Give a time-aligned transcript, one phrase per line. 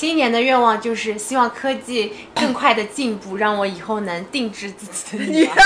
[0.00, 5.54] 今年的愿望就是希望科技更快的进步，让我以后能定制自己的女儿。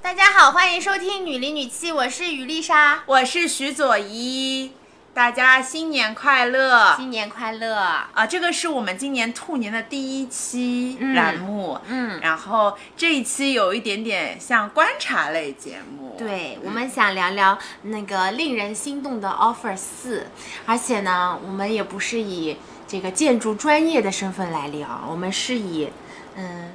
[0.00, 4.72] 大家好，欢迎收听《女里女气》，我是于丽莎，我是徐左一，
[5.14, 6.94] 大家新年快乐！
[6.96, 7.74] 新年快乐！
[7.74, 20.26] 啊，这个是我们今年兔年的第一期栏目，嗯然后这一期有一点点像观察类节目，对，我们想聊聊那个令人心动的 offer 四，
[20.64, 22.56] 而且呢，我们也不是以
[22.88, 25.90] 这个建筑专业的身份来聊，我们是以
[26.36, 26.70] 嗯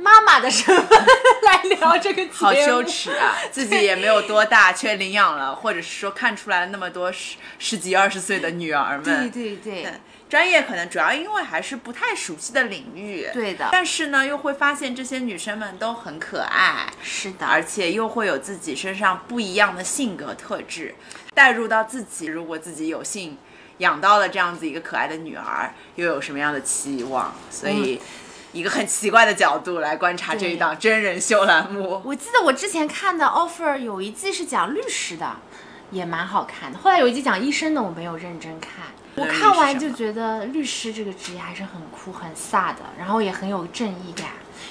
[0.00, 1.06] 妈妈的身份
[1.42, 2.36] 来聊这个节目。
[2.36, 3.36] 好羞耻啊！
[3.52, 9.30] 自己也没有多大，却领养了，或者是说看出来了那么多十十几二十岁的女儿对们。
[9.30, 9.92] 对对对
[10.28, 20.94] 专业可能主要因为还是不太熟悉的领域，对的但是呢，又会发现这些女生们都很可爱，是的，而且又会有自己身上不一样的性格特质，
[21.34, 22.26] 带入到自己。
[22.26, 23.36] 如果自己有幸
[23.78, 27.34] 养到了这样子一个可爱的女儿，又有什么样的期望？
[27.50, 28.00] 所以，
[28.52, 32.00] 一个很奇怪的角度来观察这一档真人秀栏目。
[32.04, 35.36] 我记得我之前看的 offer 有一季是讲律师的，
[35.90, 36.78] 也蛮好看的。
[36.78, 38.86] 后来有一季讲医生的，我没有认真看。
[39.16, 44.28] 我看完就觉得律师这个职业还是很酷、很飒的，然后也很有正义感。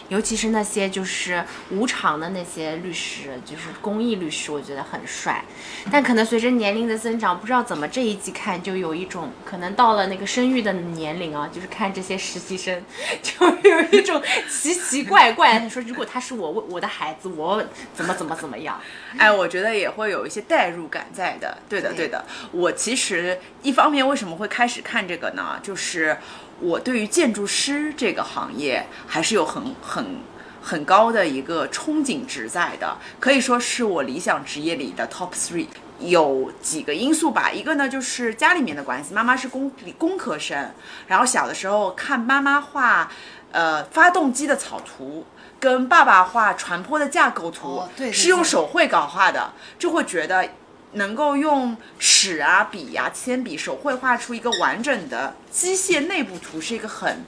[0.09, 5.43] 尤其是那些就是无偿的那些律师，就是公益律师，我觉得很帅。
[5.91, 12.83] 但可能随着年龄的增长，不知道怎么这一季看就有一种可能到了那个生育的年龄啊，就是看这些实习生，
[13.21, 15.59] 就有一种奇奇怪怪。
[15.59, 18.79] 他说，如果他是我我的孩子，我怎么怎么怎么样？
[19.17, 21.57] 哎，我觉得也会有一些代入感在的。
[21.67, 22.25] 对的，对对的。
[22.51, 25.59] 我其实一方面为什么会开始看这个呢？
[25.61, 26.17] 就是
[26.61, 30.19] 我对于建筑师这个行业还是有很很
[30.61, 35.67] 很高的一个憧憬值在的，可以说是我理想职业里的 top three。
[35.99, 40.71] 有几个因素吧，一个呢就是家里面的关系，妈妈是工工科生，
[41.07, 43.11] 然后小的时候看妈妈画，
[43.51, 45.25] 呃，发动机的草图，
[45.59, 47.83] 跟爸爸画船舶的架构图，
[48.13, 50.47] 是用手绘稿画的，就会觉得
[50.93, 57.23] 能够用尺啊、笔啊、铅笔手绘画出一个完整的机械内部图，是一个很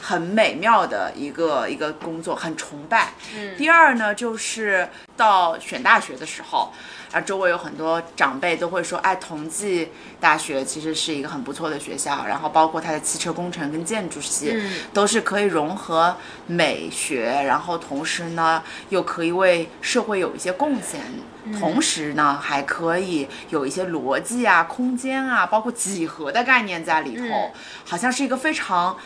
[0.00, 3.12] 很美妙的一个一个工作，很崇拜。
[3.36, 6.72] 嗯第二呢，就是到选大学的时候，
[7.12, 21.00] 啊，周围有很多长辈都会说，哎，同济大学其实是一个很不错的学校，然后包括它的汽车工程跟建筑系，嗯都是可以融合美学，然后同时呢，又可以为社会有一些贡献。
[21.58, 27.50] 同时呢，还可以有一些逻辑啊、空间啊，包括几何的概念在里头，嗯。
[27.84, 28.96] 好像是一个非常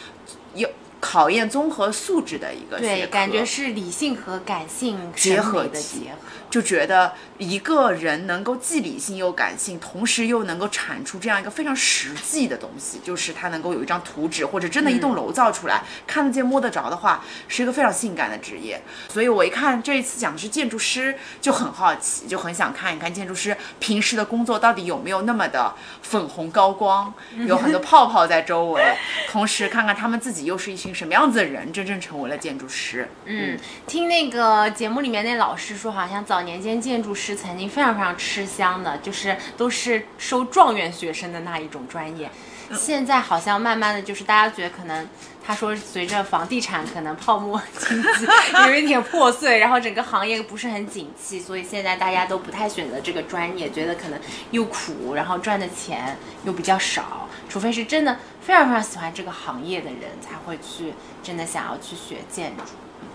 [0.55, 0.69] 有
[1.01, 6.17] 考验综合素质的一个学对，感觉是理性和感性结合的结合。
[6.49, 18.81] 就觉得一个人能够既理性又感性，同时又能够产出这样一个非常实际的东西，就是他能够有一张图纸或者真的一栋楼造出来，看得见摸得着的话，是一个非常性感的职业。
[19.09, 27.13] 所以我一看这一次讲的是建筑师，就很好奇，就很想看一看建筑师平时的工作到底有没有那么的粉红高光，
[27.47, 28.97] 有很多泡泡在周围，
[29.29, 33.09] 同时看看他们自己又是一群什么样子的人，真正成为了建筑师。
[33.25, 42.31] 嗯，听那个节目里面那老师说，好像早年间建筑师曾经非常非常吃香的，就是都是收状元学生的那一种专业。
[42.73, 45.09] 现在好像慢慢的就是大家觉得可能，
[45.47, 48.27] 他说随着房地产可能泡沫经济
[48.67, 54.19] 有一点破碎，然后整个行业不是很景气，所以现在大家都不太选择这个专业，觉得可能
[54.51, 62.65] 又苦，然后赚的钱又比较少，除非是真的非常非常喜欢这个行业的人才会去真的想要去学建筑。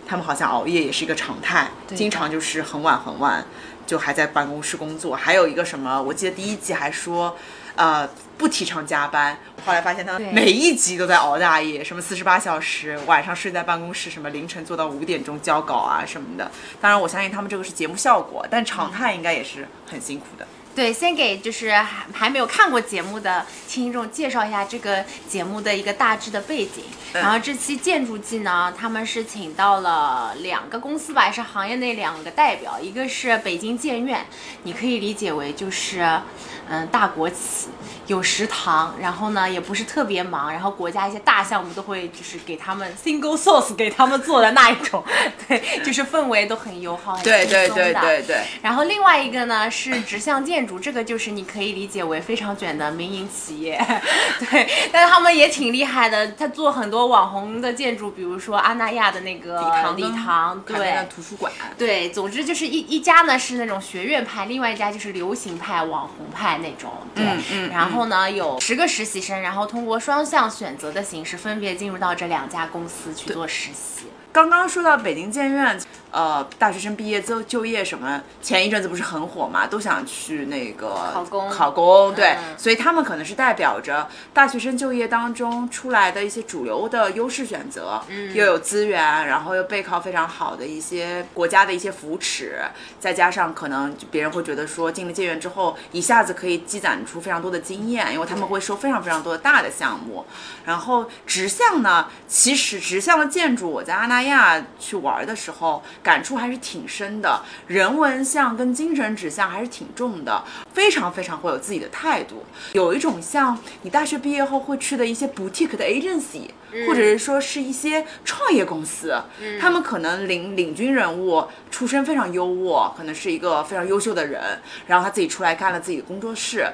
[0.07, 3.45] 他们好像熬夜也是一个常态，经常就是很晚很晚
[3.85, 5.15] 就还在办公室工作。
[5.15, 7.37] 还有一个什么，我记得第一季还说，
[7.75, 8.09] 呃，
[8.41, 9.37] 不提倡加班。
[9.63, 16.49] 后来发现他们每一集都在熬大夜，什么四十八小时，晚上睡在办公室，什么凌晨做到五点钟交稿啊什么的。
[16.81, 20.47] 当然，我相信他们这个是节目效果，但常态应该也是很辛苦的。
[20.73, 26.85] 对，先给就是还还没有看过节目的听众介绍一下这个节目的一个大致的背景。
[27.13, 34.25] 然后这期建筑季呢，他们是请到了两个公司吧，也是行业内两个代表，一个是北京建院，
[34.63, 36.21] 你可以理解为就是
[36.69, 37.67] 嗯大国企，
[38.07, 45.03] 有食堂，然后呢也不是特别忙，然后国家一些大项目都会就是给他们 single source 给他们做的那一种，
[45.47, 53.77] 对，就是氛围都很友好，很对对轻松的对对对，然后另外一个呢是直向建筑，这个就是你可以理解为非常卷的民营企业，
[54.39, 61.51] 对，但是他们也挺厉害的，他做很多网红的建筑，比如说阿那亚的那个礼堂礼堂，对图书馆。
[61.77, 66.91] 对，总之就是一一家呢是那种学院派，另外一家就是流行派、网红派那种。
[67.15, 74.07] 对，嗯嗯然后呢有十个实习生，然后通过双向选择的形式，分别进入到这两家公司去做实习。
[74.31, 75.79] 刚刚说到北京建院，
[76.11, 81.49] 呃，大学生毕业之后就业什么，前一阵子不是很火嘛，都想去那个考公。
[81.49, 82.57] 考公，对，嗯。
[82.57, 92.61] 所以他们可能是代表着大学生就业当中出来的一些主流的优势选择，嗯，又有资源，然后又背靠非常好的一些国家的一些扶持，
[92.99, 100.25] 再加上可能别人会觉得说进了建院之后，一下子可以积攒出非常多的经验，因为他们会收非常非常多的大的项目，
[100.65, 110.43] 然后直向呢，其实直向的建筑，我在阿那亚去玩的时候，感触还是挺深的，人文向跟精神指向还是挺重的，
[110.73, 112.43] 非常非常会有自己的态度。
[112.73, 116.49] 有一种像你大学毕业后会去的一些 boutique 的 agency，、
[116.87, 119.13] 或者是说是一些创业公司，
[119.59, 126.65] 他们可能领领军人物出身非常优渥，可能是一个非常优秀的人，然后他自己出来干了自己的工作室，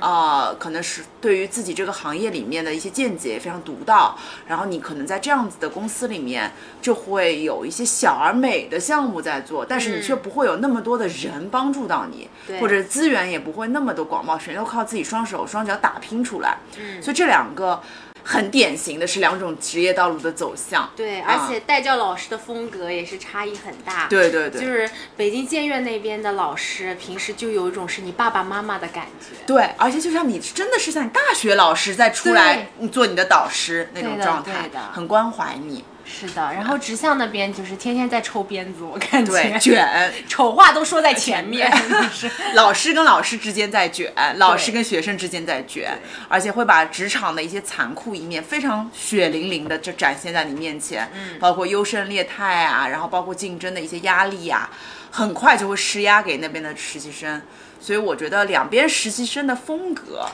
[0.00, 16.58] 呃，可能是对于自己这个行业里面的一些见解非常独到，然后你可能在这样子的公司里面就会有一些小而美的项目在做，但是你却不会有那么多的人帮助到你，对或者资源也不会那么的广袤，全都靠自己双手双脚打拼出来。
[16.78, 17.02] 嗯。
[17.02, 17.80] 所以这两个
[18.28, 20.90] 很典型的是两种职业道路的走向。
[20.96, 24.08] 对，啊而且带教老师的风格也是差异很大。
[24.08, 29.36] 对对对，就是北京建院那边的老师，平时就有一种是你爸爸妈妈的感觉。
[29.46, 35.84] 对，而且就像你真的是像你大学老师再出来做你的导师那种状态很关怀你。
[36.06, 39.32] 是的，然后直向那边就是天天在抽鞭子，我感觉。
[39.32, 45.98] 对， 卷，丑话都说在前面，就 是老师跟老师之间在卷，老师跟学生之间在卷，
[46.28, 54.70] 而且会把职场的一些残酷一面非常血淋淋的就展现在你面前，嗯，包括优胜劣汰啊，然后包括竞争的一些压力呀、
[55.10, 57.42] 很快就会施压给那边的实习生，
[57.80, 60.26] 所以我觉得两边实习生的风格。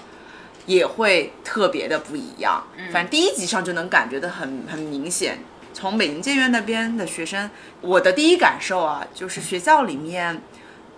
[0.65, 5.37] 也会特别的不一样，反正第一集上就能感觉的很很明显。
[5.73, 10.43] 从北京建院那边的学生，我的第一感受啊，就是学校里面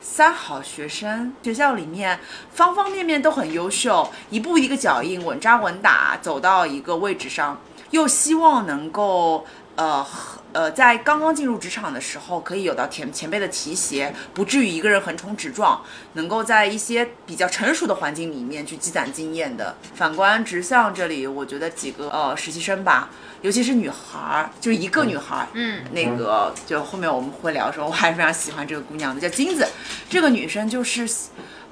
[0.01, 2.19] 三好学生，学校里面
[2.53, 7.61] 方方面面都很优秀，一步一个脚印，稳扎稳打走到一个位置上，
[7.91, 10.05] 又希望能够呃
[10.55, 19.77] 呃，在刚刚进入职场的时候，可以有到前前辈的提携，不至于一个人横冲直撞，能够在一些比较成熟的环境里面去积攒经验的。
[19.97, 23.11] 反观直向这里，我觉得几个呃实习生吧，
[23.43, 29.67] 尤其是女孩儿，就一个女孩儿，嗯，那个就后面我们会聊的时候，我还是非常喜欢这个姑娘的，叫金子。
[30.09, 31.05] 这个女生就是，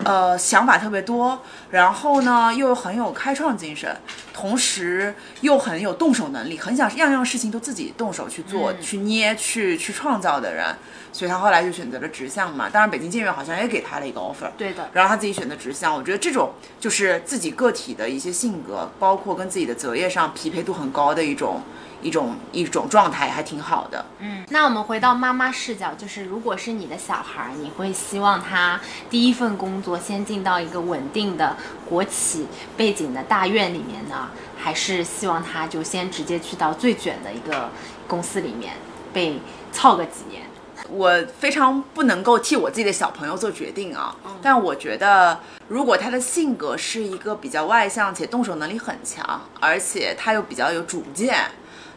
[0.02, 1.40] 呃，想法特别多，
[1.70, 3.96] 然后呢又很有开创精神，
[4.32, 10.67] 同时又很有动手能力，很想样样事情都自己动手去做、去捏、去去创造的人。
[11.15, 12.71] 所以他后来就选择了直向嘛。
[12.71, 14.51] 当然，北京建院好像也给他了一个 offer。
[14.57, 21.61] 对的，然后他自己选择直向，我觉得这种就是自己个体的一些性格，包括跟自己的择业上匹配度很高的一种
[22.03, 24.05] 一种一种状态，还挺好的。
[24.19, 31.57] 嗯，那我们回到妈妈视角，就是如果是你的小孩儿，你会希望他第一份工作先进到一个稳定的
[31.89, 32.47] 国企
[32.77, 34.29] 背景的大院里面呢，
[34.59, 37.71] 还是希望他就先直接去到最卷的一个
[38.07, 38.75] 公司里面
[39.13, 39.41] 被
[39.73, 40.43] 操个几年？
[40.91, 51.37] 我非常不能够替我自己的小朋友做决定啊，但我觉得如果他的性格是一个比较外向且动手能力很强，而且他又比较有主见，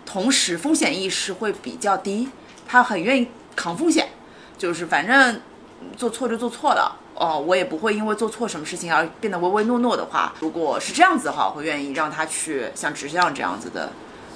[0.05, 2.29] 同时风险意识会比较低，
[2.67, 4.09] 他很愿意扛风险，
[4.57, 5.41] 就是反正
[5.97, 7.01] 做错就做错了。
[7.15, 10.33] 哦，我也不会因为做错什么事情而变得唯唯诺诺的话。
[10.41, 13.89] 如果是这样子的话，我会愿意让他去像直向这样子的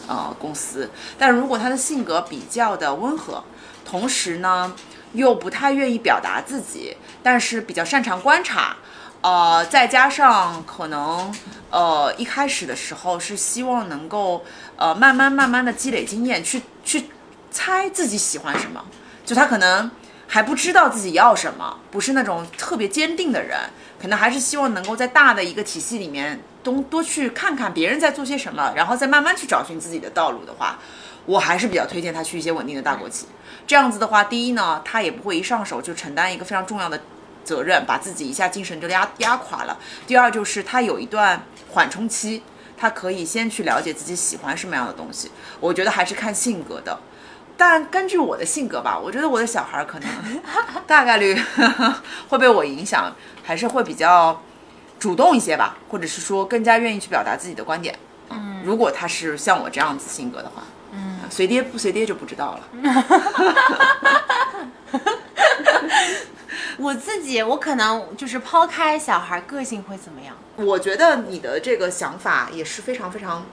[0.07, 0.89] 呃公司。
[1.17, 3.43] 但如果他的性格比较的温和，
[3.83, 4.73] 同时呢
[5.11, 8.77] 又不太愿意表达自己，但是比较擅长观察，
[9.21, 11.33] 呃，再加上可能
[11.69, 14.43] 呃一开始的时候是希望能够
[14.75, 17.09] 呃慢慢慢慢的积累经验，去去
[17.51, 18.83] 猜自己喜欢什么，
[19.25, 19.91] 就他可能。
[20.31, 23.57] 还不知道自己要什么，不是那种特别坚定的人，
[23.99, 30.77] 可能还是希望能够在大的一个体系里面多多去看看别人在做些什么，然后再慢慢去找寻自己的道路的话，
[31.25, 33.25] 我还是比较推荐他去一些稳定的大国企。
[33.65, 37.01] 这样子的话，第一呢，他也不会一上手就承担一个非常重要的
[37.49, 39.75] 责任，把自己一下精神就压压垮了。
[40.05, 41.41] 第二就是他有一段
[41.71, 42.43] 缓冲期，
[42.77, 45.31] 他可以先去了解自己喜欢什么样的东西。
[45.59, 46.99] 我觉得还是看性格的。
[47.57, 50.09] 但根据我的性格吧，我觉得我的小孩可能
[50.85, 51.35] 大概率
[52.29, 53.11] 会被我影响，
[53.43, 54.39] 还是会比较
[54.99, 57.97] 主动一些吧，或者是说更加愿意去表达自己的观点。
[58.29, 62.61] 嗯，如果他是像我这样子性格的话，嗯，随爹不随爹就不知道了。
[66.79, 70.35] 我自己，我可能就是抛开小孩个性会怎么样？
[70.55, 73.45] 我觉得你的这个想法也是非常非常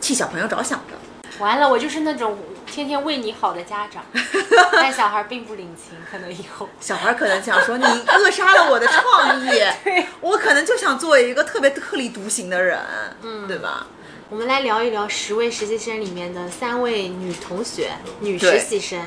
[0.00, 0.96] 替小朋友着想的。
[1.38, 4.04] 完了，我就是那种天天为你好的家长，
[4.72, 9.48] 但小孩并不领情，可能以后小孩可能想说你扼杀了我的创意，
[10.20, 12.78] 我可能就想做一个特别特立独行的人，
[13.22, 13.86] 嗯，对吧？
[14.28, 17.90] 我们来聊一聊十位实习生里面的三位女同学、
[18.20, 19.00] 女实习生。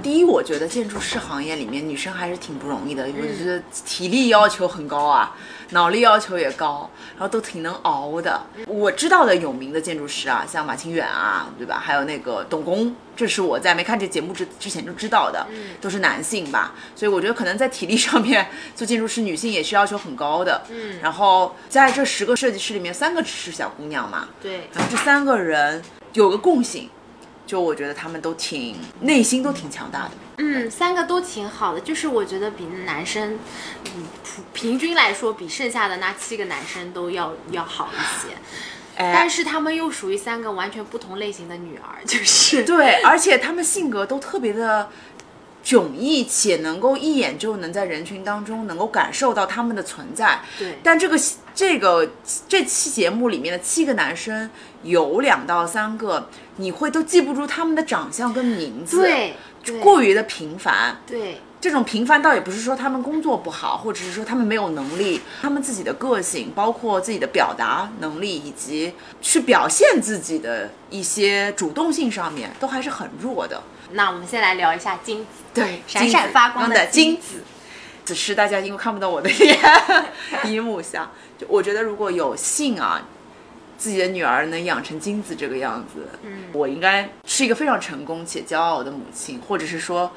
[0.00, 5.36] 第一，我觉得建筑师行业里面女生还是挺不容易的，我觉得体力要求很高啊，
[5.70, 8.40] 脑力要求也高，然后都挺能熬的。
[8.66, 11.78] 我知道的有名的建筑师啊，像马清远啊，对吧？
[11.84, 15.46] 还有那个董工，这是我在没看这节目之之前就知道的，
[15.80, 16.72] 都是男性吧。
[16.96, 20.62] 所以我觉得可能在体力上面做建筑师，女性也是要求很高的。
[20.70, 24.28] 嗯，然后在这十个设计师里面，三个是小姑娘嘛。
[24.40, 25.82] 对，然后这三个人
[26.14, 26.88] 有个共性。
[27.46, 33.38] 就我觉得他们都挺内心都挺强大的，嗯，三个都挺好的，就是我觉得比男生，
[33.94, 34.06] 嗯，
[34.52, 38.34] 平均来说比剩下的那七个男生都要要好一些，
[38.96, 44.88] 但是他们又属于三个完全不同类型的女儿，就是对，而且他们性格都特别的
[45.64, 51.18] 迥异，且能够一眼就能在人群当中能够感受到他们的存在，对，但这个
[51.54, 52.10] 这个
[52.48, 54.50] 这期节目里面的七个男生
[54.82, 56.28] 有两到三个。
[56.56, 59.34] 你会都记不住他们的长相跟名字，对，
[59.80, 68.92] 过于的平凡，对，这种平凡倒也不是说他们工作不好，或者是说他们没有能力，他们自己的个性，包括自己的表达能力以及
[69.22, 73.62] 去表现自己的一些主动性上面，都还是很弱的。
[73.92, 77.42] 那我们先来聊一下金子，对，闪闪发光的金子。
[78.04, 79.58] 此时大家因为看不到我的脸，
[80.44, 83.02] 荧幕下，就我觉得如果有幸啊。
[83.78, 90.12] 自己的女儿能养成金子这个样子，嗯，我应该是一个非常成功且骄傲的母亲，或者是说，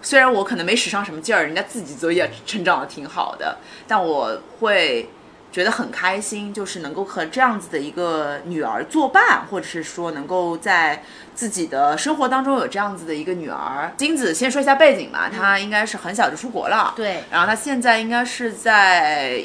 [0.00, 5.08] 虽然我可能没使上什么劲儿，人家自己作业成长的挺好的，但我会。
[5.50, 11.02] 觉得很开心，就是能够和这样子的一个女儿作伴，或者是说能够在
[11.34, 13.90] 自己的生活当中有这样子的一个女儿。
[13.96, 17.24] 金子先说一下背景吧，她应该是很小就出国了，对。
[17.30, 19.36] 然后她现在应该是在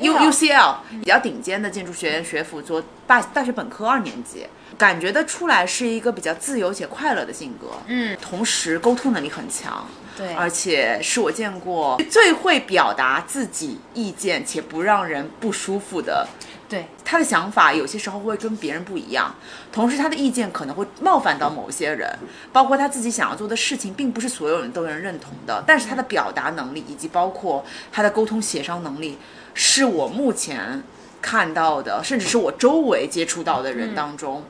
[0.00, 4.46] U U C L 比较顶尖的建筑学院学府做大大学本科二年级，
[4.78, 9.86] 感觉得出来是一个比较自由且快乐的性格，嗯，同时沟通能力很强。
[10.16, 16.26] 对，而且是我见过最会表达自己意见且不让人不舒服的。
[16.66, 19.34] 对，他的想法有些时候会跟别人不一样，
[19.70, 22.18] 同时他的意见可能会冒犯到某些人，
[22.52, 25.62] 包括他自己想要做的事情，并不是所有人都能认同的。
[25.66, 29.18] 但是他的表达能力以及包括他的沟通协商能力，
[29.52, 30.82] 是我目前
[31.20, 34.42] 看到的，甚至是我周围接触到的人当中。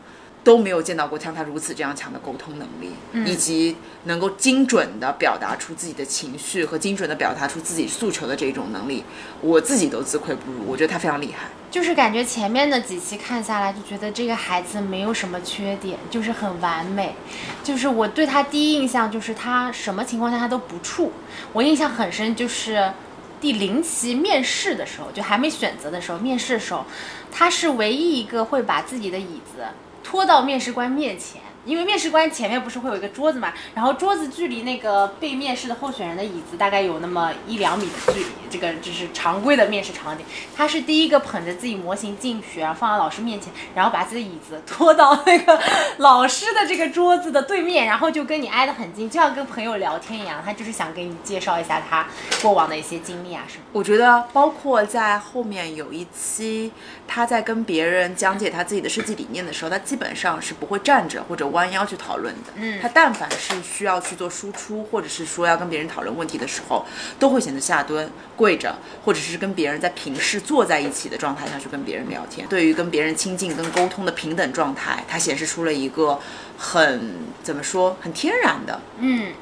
[0.45, 2.93] 都没有见到过像他如此这样强的沟通能力，
[3.27, 3.75] 以及
[4.05, 9.03] 能够精准的表达出自己的情绪和精准的表达出自己诉求的这种能力，
[9.41, 10.65] 我自己都自愧不如。
[10.67, 17.15] 我觉得他非常厉害，就是感觉前面的几期看下来，就觉得这个孩子没有什么缺点，就是很完美。
[17.65, 21.09] 就是我对他第一印象就是他什么情况下他都不怵。
[21.55, 22.93] 我印象很深，就是
[23.41, 26.85] 第零期面试的时候，就还没选择的时候，面试的时候，
[27.33, 29.65] 他是唯一一个会把自己的椅子。
[30.05, 31.41] 拖到面试官面前。
[31.65, 40.27] 因为面试官前面不是会有一个桌子嘛，然后桌子距离那个被面试的候选人的椅子大概有那么一两米的距离，这个就是常规的面试场景。
[40.55, 45.59] 他是第一个捧着自己模型进去，然后放到老师面前，然后把自己的椅子拖到那个
[45.99, 50.43] 老师的这个桌子的对面，然后就跟你挨得很近，就像跟朋友聊天一样。
[50.45, 52.07] 他就是想给你介绍一下他
[52.43, 53.65] 过往的一些经历啊什么。
[53.73, 56.71] 我觉得包括在后面有一期，
[57.07, 61.54] 他在跟别人讲解他自己的设计理念的时候，他基本上是不会站着或者。
[61.55, 66.85] 弯腰去讨论的，嗯，他但凡是需要去做输出，或者是说要跟别人讨论问题的时候，
[67.19, 72.47] 都会选择下蹲、跪着，或者是跟别人在平视坐在一起的状态下去跟别人聊天。
[72.49, 76.19] 对于跟别人亲近、跟沟通的平等状态，他显示出了一个
[76.59, 79.33] 很怎么说，很天然的，嗯，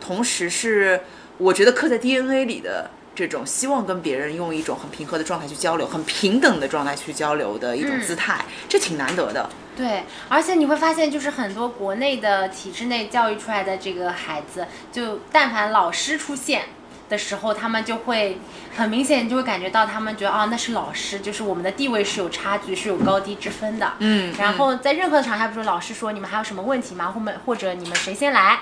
[0.00, 1.00] 同时是
[1.38, 2.90] 我觉得刻在 DNA 里的。
[3.12, 9.50] 这种希望跟别人用一种很平和的状态去交流，很平等的状态去交流的一种姿态，这挺难得的。
[9.80, 16.64] 对，而且你会发现，就是很多国内的体制内教育出来的这个孩子，就但凡老师出现
[17.08, 18.38] 的时候，他们就会
[18.76, 23.90] 很明显就会感觉到，他们觉得啊，那是老师，就是我们的地位是有差距，是有高低之分的。
[24.00, 24.34] 嗯。
[24.38, 27.10] 然后在任何的场合，比如说老师说你们还有什么问题吗？
[27.10, 28.58] 或者或者你们谁先来？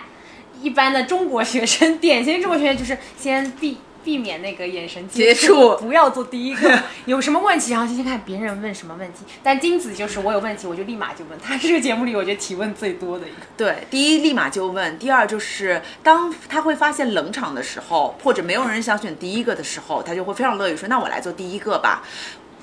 [0.61, 6.79] 一般的中国学生，典型中国学生就是先闭避免那个眼神接触，触不要做第一个。
[7.07, 9.21] 有什么问题，然后先先看别人问什么问题。
[9.43, 11.39] 但金子就是我有问题，我就立马就问。
[11.39, 13.37] 他是这个节目里我觉得提问最多的一个。
[13.57, 22.03] 对，第一立马就问，第二就是当他会发现冷场的时候，或者没有人想选第一个的时候，他就会非常乐于说：“那我来做第一个吧。”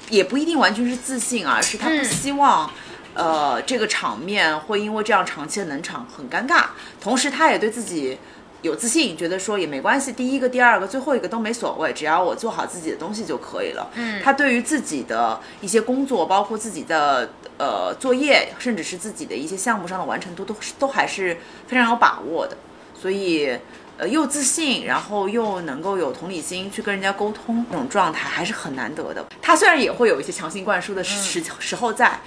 [0.10, 2.70] 也不一定完全是自信，啊是他不希望。
[3.16, 6.66] 呃，这个场面会因为这样长期的冷场很尴尬，
[7.00, 8.18] 同时他也对自己
[8.66, 13.88] 有自信，觉得说也没关系，第一个、第二个、最后一个都没所谓，只要我做好自己的东西就可以了。
[13.94, 17.30] 嗯，他对于自己的一些工作，包括自己的
[17.60, 22.58] 呃作业，甚至是自己的一些项目上的完成度，都都还是非常有把握的。
[23.00, 23.56] 所以，
[23.98, 29.24] 呃，又自信，然后又能够有同理心去跟人家沟通，这种状态还是很难得的。
[29.42, 32.20] 他虽然也会有一些强行灌输的时时候在。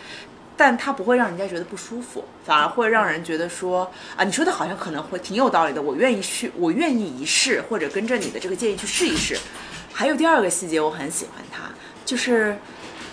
[0.59, 9.39] 但他不会让人家觉得不舒服，反而会让人觉得说啊，你说的好像可能会挺有道理的，我愿意去，我愿意一试，或者跟着你的这个建议去试一试。
[9.93, 11.71] 还有第二个细节，我很喜欢他，
[12.05, 12.59] 就是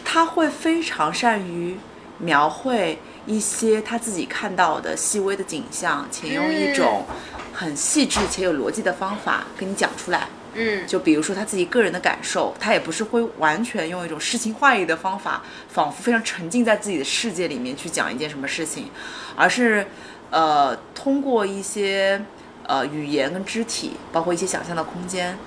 [0.04, 1.78] 他会非常善于
[2.18, 2.98] 描绘
[3.28, 7.06] 一些他自己看到的细微的景象，且用一种
[7.54, 10.28] 很细致且有逻辑的方法跟你讲出来。
[10.56, 18.90] 嗯，就比如说他自己个人的感受，他也不是会完全用一种诗情画意的方法，仿佛非常沉浸在自己的世界里面去讲一件什么事情，
[19.36, 19.86] 而是，
[20.32, 22.20] 呃，通过一些
[22.64, 25.38] 呃语言跟肢体，包括一些想象的空间。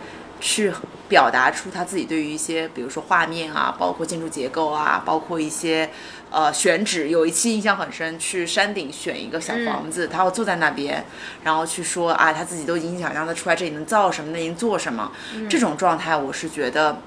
[0.40, 0.72] 去
[1.08, 5.90] 表达出他自己对于一些，比如说画面啊，包括建筑结构啊，包括一些
[6.30, 7.08] 呃选址。
[7.08, 11.04] 有一期印象很深，去山顶选一个小房子，他要坐在那边，
[11.44, 15.12] 然后去说啊，他自己都已经想象他出来这里能造什么，那能做什么。
[15.48, 17.00] 这种状态，我是觉得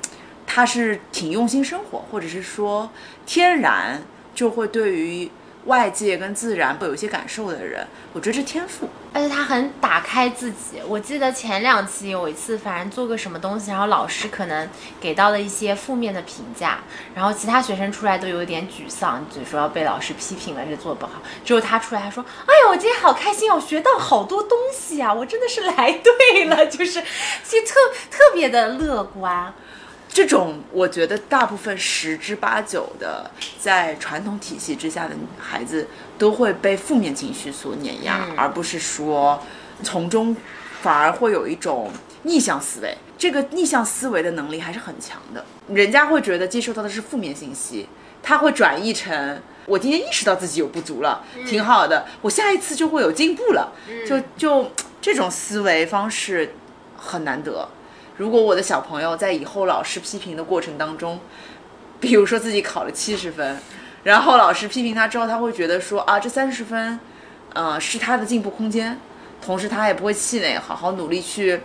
[0.45, 2.91] 他是挺用心生活，或者是说
[3.25, 4.01] 天然
[4.33, 5.29] 就会对于。
[5.65, 10.81] 外界跟自然会有一些感受的人，我觉得是天赋，而且他很打开自己。
[10.87, 14.67] 我记得前两期有一次，反正做个什么东西，然后老师可能
[14.99, 16.79] 给到了一些负面的评价，
[17.13, 21.21] 然后其他学生出来都有点沮丧，就说要被老师批评了，这做不好。
[21.45, 27.03] 只有他出来，他说：“哎呀，我今天好开心，我学到好多东西啊，我真的是来对了，就是，
[27.43, 27.75] 其实特
[28.09, 29.53] 特别的乐观。”
[30.13, 39.41] 这种我觉得大部分十之八九的在传统体系之下的孩子都会被负面情绪所碾压，而不是说
[39.81, 40.35] 从中
[40.81, 41.89] 反而会有一种
[42.23, 42.97] 逆向思维。
[43.17, 45.45] 这个逆向思维的能力还是很强的。
[45.69, 47.87] 人家会觉得接收到的是负面信息，
[48.21, 53.71] 他会转译成我今天意识到自己有不足了，挺好的，我下一次就会有进步了。
[54.05, 56.53] 就就这种思维方式
[56.97, 57.69] 很难得。
[58.17, 61.19] 如果我的小朋友在以后老师批评的过程当中，
[61.99, 63.57] 比如说自己考了七十分，
[64.03, 66.99] 然后老师批评他之后，他会觉得说啊，这三十分，
[67.53, 68.99] 呃，是他的进步空间，
[69.43, 71.61] 同时他也不会气馁，好好努力去，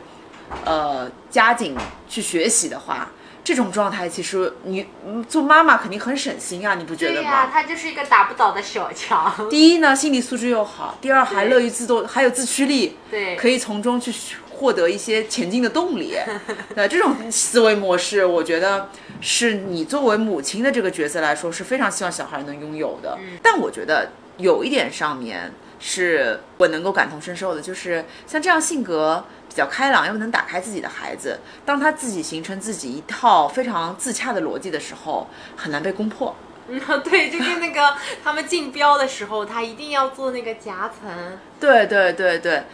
[0.65, 1.75] 呃，加紧
[2.09, 3.09] 去学习的话，
[3.43, 4.87] 这种状态其实你
[5.29, 7.21] 做妈妈肯定很省心啊，你不觉得吗？
[7.21, 9.49] 对呀，他就是一个打不倒的小强。
[9.49, 14.13] 第一呢，心理素质又好；第二，还乐于自动，还有自驱力，对，可以从中去。
[14.57, 16.17] 获得一些前进的动力，
[16.75, 18.91] 那这种思维模式，我觉得
[19.21, 23.19] 是你作为母亲的这个角色来说是非常希望小孩能拥有的。
[23.43, 36.35] 但我觉得有一点上面是我能够感同身受的，就是像这样性格比较开朗又能打开自己的孩子，当他自己形成自己一套非常自洽的逻辑的时候，很难被攻破。
[36.69, 41.39] 嗯，对，就跟那个他们竞标的时候，他一定要做那个夹层。
[41.61, 42.65] 对对对对。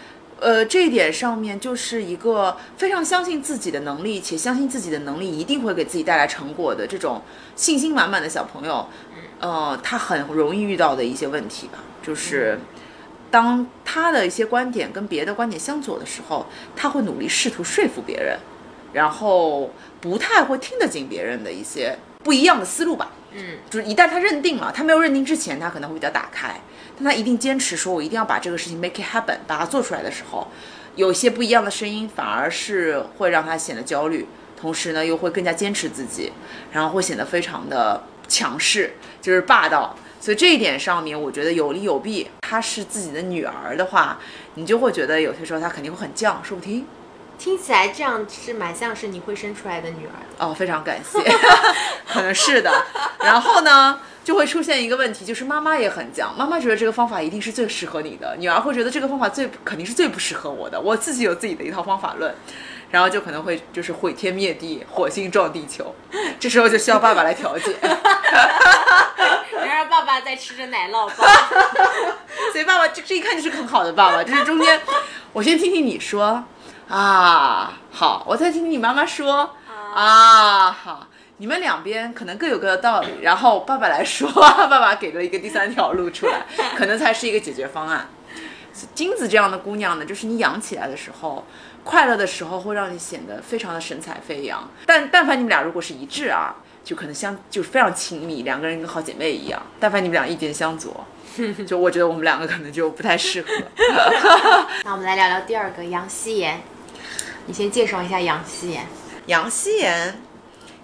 [0.42, 7.22] 呃，这一点上面就是一个非常相信自己的能力，且相信自己的能力一定会给自己带来成果的这种
[7.55, 8.88] 信心满满的小朋友，
[9.38, 12.59] 呃，他很容易遇到的一些问题吧，就是
[13.31, 18.37] 当他的一些观点跟别的观点相左的时候，他会努力试图说服别人，
[18.92, 23.12] 然后不太会听得进别人的一些不一样的思路吧。
[23.35, 26.61] 嗯，就是一旦他认定了，他没有认定之前，他可能会比较打开。
[26.96, 30.48] 但他一定坚持说，我一定要把这个事情 make it happen，把它做出来的时候，
[30.96, 34.26] 有些不一样的声音，反而是会让他显得焦虑，
[34.61, 36.33] 同时呢，又会更加坚持自己，
[36.72, 39.96] 然后会显得非常的强势，就是霸道。
[40.20, 42.31] 所以这一点上面，我觉得有利有弊。
[42.42, 44.20] 她是自己的女儿的话，
[44.55, 46.87] 你就会觉得有些时候她肯定会很犟，说不听。
[47.42, 51.18] 听起来这样是蛮像是你会生出来的女儿哦，非常感谢，
[52.07, 52.70] 可能是的。
[53.18, 61.64] 然后呢，就会出现一个问题，就是妈妈也很犟，妈妈觉得这个方法一定是最适合你的，女儿会觉得这个方法最肯定是最不适合我的，我自己有自己的。
[61.64, 62.33] 一套方法论，
[62.92, 65.92] 然后就可能会就是毁天灭地，火星撞地球，
[66.38, 67.74] 这时候就需要爸爸来调解。
[67.83, 71.26] 然而爸爸在吃着奶酪包，
[72.52, 73.92] 所以爸爸这这一看就是很好的。
[73.92, 74.81] 爸爸，就是中间，
[75.33, 76.44] 我先听听你说。
[76.92, 79.57] 啊，好，我在听你妈妈说
[79.94, 81.07] 啊，好，
[81.38, 86.44] 你们两边可能各有各的道理，然后爸爸来说， 爸爸给了一个第三条路出来，
[86.76, 88.11] 可能才是一个解决方案。
[88.94, 91.46] 金子这样的姑娘呢，就是你养起来的时候，
[91.83, 99.62] 快乐的时候会让你显得非常的神采飞扬，但但凡你们俩如果是一致啊，就可能相就是非常亲密，两个人跟好姐妹一样。
[99.81, 101.07] 但凡你们俩意见相左，
[101.66, 103.48] 就我觉得我们两个可能就不太适合。
[104.85, 106.61] 那我们来聊聊第二个杨希言，
[107.46, 108.87] 你先介绍一下杨希言。
[109.26, 110.20] 杨希言，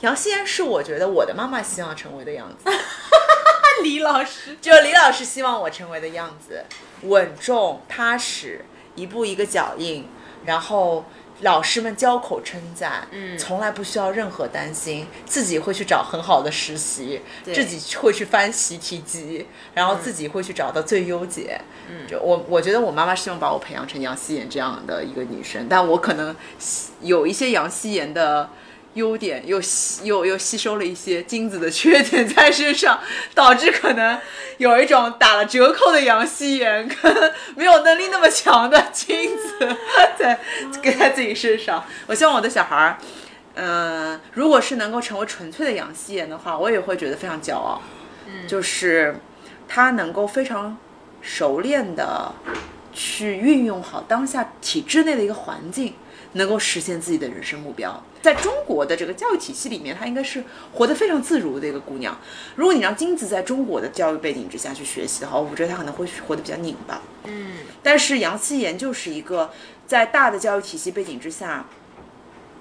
[0.00, 2.70] 杨希言是我觉得我的妈妈希望成为的样子，
[3.82, 6.64] 李老师，就是李老师希望我成为的样子，
[7.02, 10.08] 稳重踏实，一步一个脚印，
[10.44, 11.04] 然后
[11.40, 26.34] 老师们交口称赞，嗯，从来不需要任何担心，自己会去找很好的实习，自己会去翻习题集，然后自己会去找到最优解，嗯，就我我觉得我妈妈希望把我培养成杨希言这样的一个女生，但我可能
[27.02, 28.50] 有一些杨希言的。
[28.94, 32.98] 优点又吸又又吸收了一些金子的缺点在身上，
[33.34, 34.18] 导致可能
[34.56, 39.76] 有一种打了折扣的杨希言跟没有能力那么强的金子
[40.18, 40.40] 在
[40.82, 41.84] 给在自己身上。
[42.06, 42.98] 我希望我的小孩儿，
[43.54, 47.80] 嗯，如果是能够成为纯粹的杨希言的话，我也会觉得非常骄傲。
[48.26, 49.20] 嗯，就是
[49.68, 50.76] 他能够非常
[51.22, 52.32] 熟练的
[52.92, 55.94] 去运用好当下体制内的一个环境。
[56.32, 62.16] 能够实现自己的人生目标，在中国的这个教育体系里面，她应该是活得非常自如的一个姑娘。
[62.54, 67.00] 如果你让金子在中国的教育背景之下去学习的话，我觉得她可能会活得比较拧巴。
[67.24, 69.50] 嗯，但是杨希言就是一个
[69.86, 71.64] 在大的教育体系背景之下，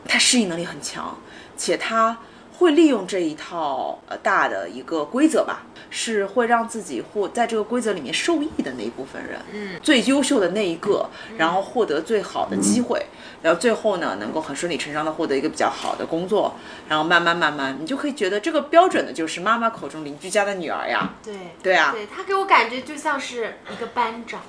[0.07, 1.17] 她适应能力很强，
[1.57, 2.17] 且她
[2.57, 5.66] 会利用这一套呃大的一个规则吧。
[5.89, 13.05] 是会让自己或在这个规则里面受益的那一部分人，嗯，最优秀的那一个，然后获得最好的机会，
[13.41, 16.55] 然后最后呢，能够很顺理成章的获得一个比较好的工作，
[16.89, 24.41] 然后慢慢慢慢，你就可以觉得这个标准的就是妈妈口中邻居家的女儿呀，对，对啊，对他给我感觉就像是一个班长，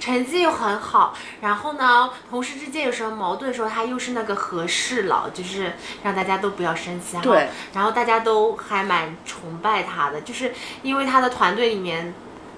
[0.00, 10.52] 成绩又很好，然后呢，同事之间有什么矛盾的时候，他又是那个和事佬，就是让大家都不要生气，对，然后大家都还蛮崇拜他的，就是。
[10.82, 12.12] 因为他的团队里面，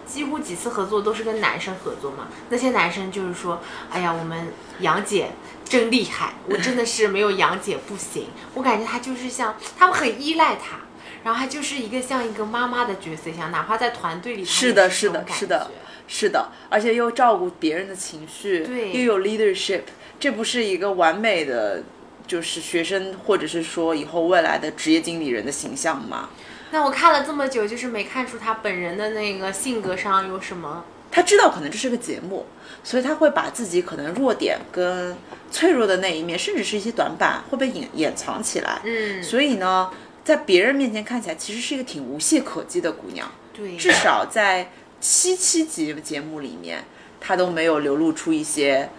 [0.05, 5.31] 几乎几次合作都是跟男生合作嘛，那些男生就是说，哎呀，我们杨姐
[5.65, 8.29] 真厉害，我真的是没有杨姐不行。
[8.55, 10.79] 我感觉她就是像他们很依赖她，
[11.23, 15.71] 然后她就是一个像一个妈妈的角色一样，哪怕在团队里，是的，是的，是的，
[16.09, 19.83] 是的，而且又照顾别人的情绪，对，又有 leadership，
[20.19, 21.83] 这不是一个完美的，
[22.27, 26.31] 就是学生或者是说以后未来的职业经理人的形象吗？
[26.71, 30.85] 那我看了这么久，就是没看出他本人的那个性格上有什么。
[31.11, 32.45] 他知道可能这是个节目，
[32.85, 35.17] 所以他会把自己可能弱点跟
[35.51, 38.81] 脆弱的那一面，甚至是一些短板，会被隐掩藏起来。
[38.85, 39.23] 嗯。
[39.23, 39.91] 所以呢，
[40.25, 43.31] 在别人面前看起来，其实是一个挺无懈可击的姑娘。
[43.55, 43.77] 对。
[43.77, 44.71] 至少在
[45.09, 46.85] 七七集节目里面，
[47.21, 48.91] 他都没有流露出一些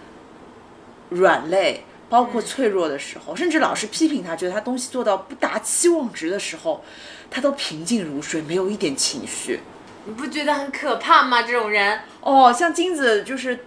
[1.10, 1.84] 软肋。
[2.08, 6.82] 包括脆弱的时候，甚至老师批评他，觉得他东西做到不达期望值的时候，
[7.30, 9.60] 他都平静如水，没有一点情绪。
[10.06, 11.42] 你不觉得很可怕吗？
[11.42, 13.66] 这种人哦，像金子，就是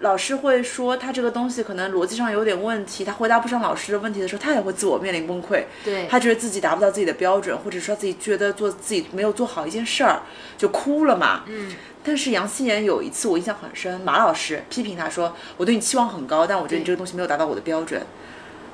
[0.00, 5.64] 老师会说他这个东西可能逻辑上有点问题，他回答不上老师的问题的时候，他也会自我面临崩溃。
[5.82, 10.22] 对，他觉得自己达不到自己的标准，或者说自己觉得做自己没有做好一件事儿，
[10.56, 11.42] 就哭了嘛。
[11.46, 11.74] 嗯。
[12.04, 18.00] 但是杨希言有一次我印象很深，马老师批评他说：“我对你期望很高，但我觉得你这个东西没有达到我的标准。”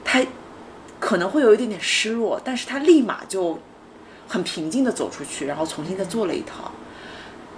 [0.04, 0.20] 他
[0.98, 3.60] 可能会有一点点失落，但是他立马就
[4.26, 6.72] 很平静的走出去，然后重新再做了一套，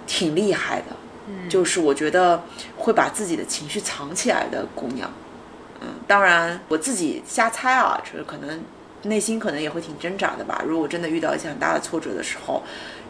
[0.05, 0.85] 挺厉害的。
[1.27, 2.43] 嗯，就是我觉得
[2.77, 5.11] 会把自己的情绪藏起来的姑娘。
[5.81, 8.61] 嗯，当然我自己瞎猜啊，就是可能
[9.03, 10.63] 内心可能也会挺挣扎的吧。
[10.65, 12.61] 如果真的遇到一些很大的挫折的时候。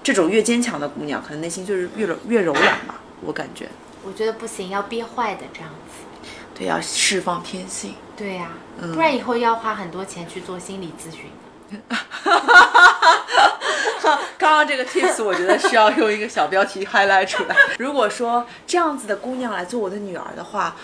[0.06, 3.70] 这种越坚强的姑娘，可能内心就是越柔越柔软吧，我感觉。
[4.06, 6.04] 我觉得不行，要憋坏的这样子。
[6.54, 7.96] 对，要释放天性。
[8.18, 8.52] 对呀，
[8.94, 11.28] 不然以后要花很多钱去做心理咨询。
[14.38, 17.56] 刚刚这个 tips 我觉得需要用一个小标题 highlight 出来。
[17.80, 20.76] 如果说这样子的姑娘来做我的女儿的话，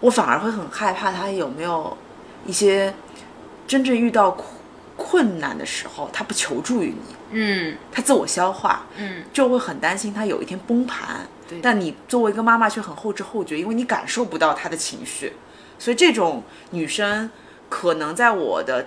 [0.00, 1.96] 我反而会很害怕她有没有
[2.44, 2.92] 一些
[3.66, 4.44] 真正遇到苦。
[4.96, 11.26] 困难的时候，她不求助于你，嗯，她自我消化，嗯，就会很担心她有一天崩盘。
[11.48, 15.32] 对，但你作为一个妈妈却很后知后觉，因为你感受不到她的情绪，
[15.80, 17.28] 所以这种女生
[17.68, 18.86] 可能在我的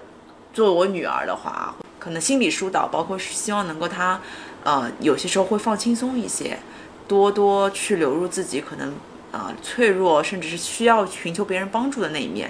[0.57, 4.19] 作为我女儿的话，可能心理疏导，包括是希望能够她，
[4.63, 6.57] 呃，有些时候会放轻松一些，
[7.07, 8.95] 多多去流入自己可能
[9.31, 12.49] 啊脆弱，甚至是需要寻求别人帮助的那一面。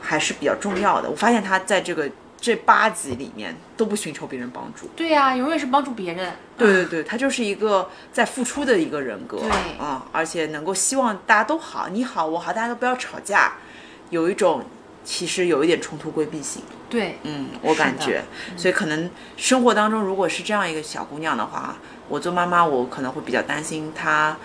[0.00, 1.10] 还是比较重要的。
[1.10, 2.08] 我发现她在这个
[2.40, 6.34] 这八集里面都不寻求别人帮助，对呀、永远是帮助别人。
[6.56, 13.54] 对对对，她就是一个在付出的一个人格，对啊、而且能够希望大家都好，你好我好，大家都不要吵架，
[14.10, 14.62] 有一种
[15.04, 16.62] 其实有一点冲突规避性。
[16.90, 18.22] 对，嗯，我感觉，
[18.56, 21.76] 所以可能生活当中，如果是这样一个小姑娘的话，
[22.08, 24.36] 我做妈妈，我可能会比较担心她，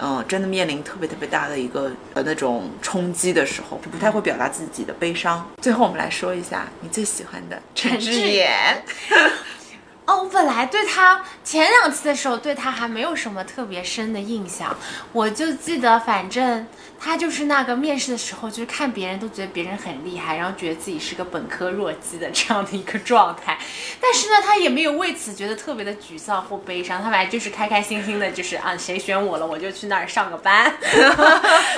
[0.00, 5.48] 嗯、真的面临特别特别大的一个呃那种冲击的时候，就不太会表达自己的悲伤。
[5.60, 8.84] 最后，我们来说一下你最喜欢的陈志志远。
[10.04, 14.76] 哦，我本来对他前两期的时候对他还没有什么特别深的印象，
[15.12, 16.66] 我就记得反正
[16.98, 23.56] 他就是那个面试的时候，就是看别人都觉得别人很厉害，然后觉得自己是个本科弱鸡的这样的一个状态。
[24.00, 31.08] 但是呢，他也没有为此觉得特别的沮丧或悲伤，他本来就是开开心心的，就是啊谁选我了我就去那儿上个班，对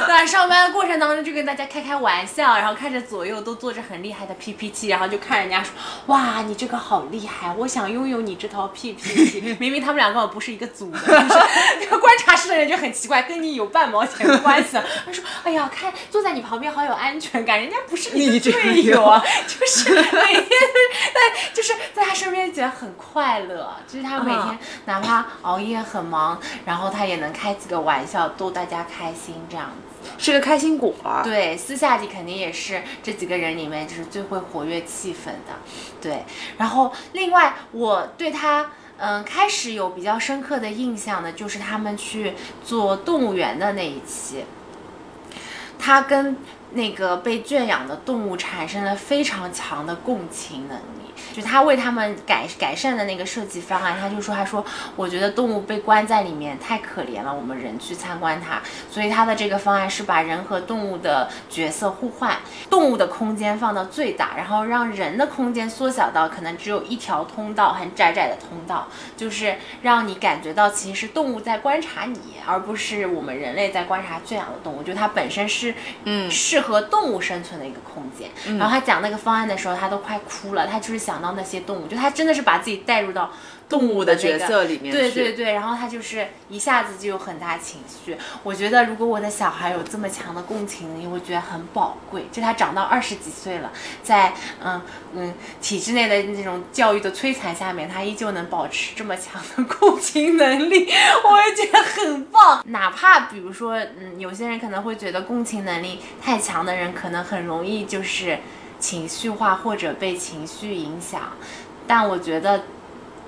[0.08, 0.24] 吧？
[0.24, 5.72] 上班的过程当中就跟大家开开玩笑，然后看着左右都做着很厉害的 PPT，然后就看人家说
[6.06, 9.56] 哇你这个好厉害，我想拥有你这套 PPT。
[9.58, 11.40] 明明他们两个根本不是一个组的，就是
[11.80, 14.78] 这 个观察室的人就很奇怪，跟你有半毛钱关系。
[15.04, 20.44] 他说哎呀看坐在你旁边好有安全感，人家不是你队友啊，就是每天
[21.14, 29.93] 在就是在他身边觉得很快乐，就是他每天嗯哪怕熬夜很忙，然后他也能开几个玩笑逗大家开心这样子。
[30.18, 30.94] 是个开心果。
[31.22, 35.54] 对，私下里肯定也是这几个人里面就是最会活跃气氛的。
[36.00, 36.24] 对，
[36.58, 38.70] 然后另外我对他。
[38.96, 42.32] 嗯，开始有比较深刻的印象的，就是他们去
[42.64, 44.44] 做动物园的那一期，
[45.80, 46.36] 他跟
[46.70, 51.03] 那个被圈养的动物产生了非常强的共情能力。
[51.32, 54.64] 就他为他们改改善的那个设计方案，他就说：“他说，
[54.96, 62.36] 我觉得动物被关在里面太可怜了，我们人去参观它，所以他的这个方案是把人和动物的角色互换，
[62.68, 74.82] 动物的空间放到最大，然后让人的空间缩小到可能只有一条通道，很窄窄的通道，就是让你感觉到其实是动物在观察你，而不是我们人类在观察圈养的动物。
[74.82, 75.74] 就它本身是
[76.04, 78.30] 嗯适合动物生存的一个空间。
[78.58, 83.30] 然后他讲那个方案的时候，他都快哭了，他就是想到那些动物，就他真的是把自己带入到
[83.68, 88.16] 动物的那个角色里面去对对对，然后他就是一下子就有很大情绪。
[88.42, 92.26] 我觉得如果我的小孩有这么强的共情能力，我觉得很宝贵。
[92.30, 94.80] 就他长到二十几岁了，在嗯
[95.14, 100.86] 嗯体制内的那种教育的摧残下面，他依旧能保持这么强的共情能力，
[101.24, 102.62] 我也觉得很棒。
[102.68, 108.38] 哪怕比如说，嗯，有些人可能会觉得共情能力太强的人，可能很容易就是
[108.84, 111.32] 情绪化或者被情绪影响，
[111.86, 112.64] 但我觉得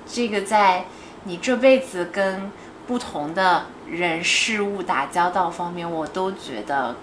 [0.05, 0.85] 这个在
[1.23, 2.51] 你这辈子跟
[2.85, 6.95] 不同的人事物打交道方面，我都觉得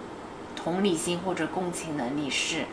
[0.55, 2.67] 同理心或者共情能力是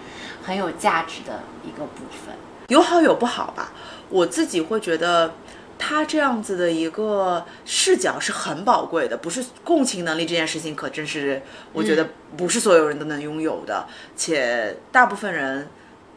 [0.43, 2.35] 很有价值的一个部分。
[2.67, 3.71] 有好有不好吧。
[4.09, 5.33] 我自己会觉得，
[5.81, 11.41] 他这样子的一个视角是很宝贵的，不是共情能力这件事情，可真是
[11.73, 15.67] 我觉得不是所有人都能拥有的，且大部分人。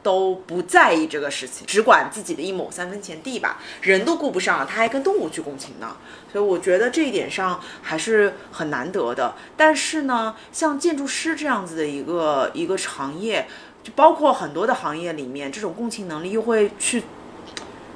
[0.04, 5.96] 都不在意这个事情，只管自己的一亩三分田地吧，人都顾不上了，他还跟动物去共情呢，
[6.30, 9.34] 所以我觉得这一点上还是很难得的。
[9.56, 13.48] 但是呢，像建筑师这样子的一个一个行业，
[13.82, 17.02] 就包括很多的行业里面，这种共情能力又会去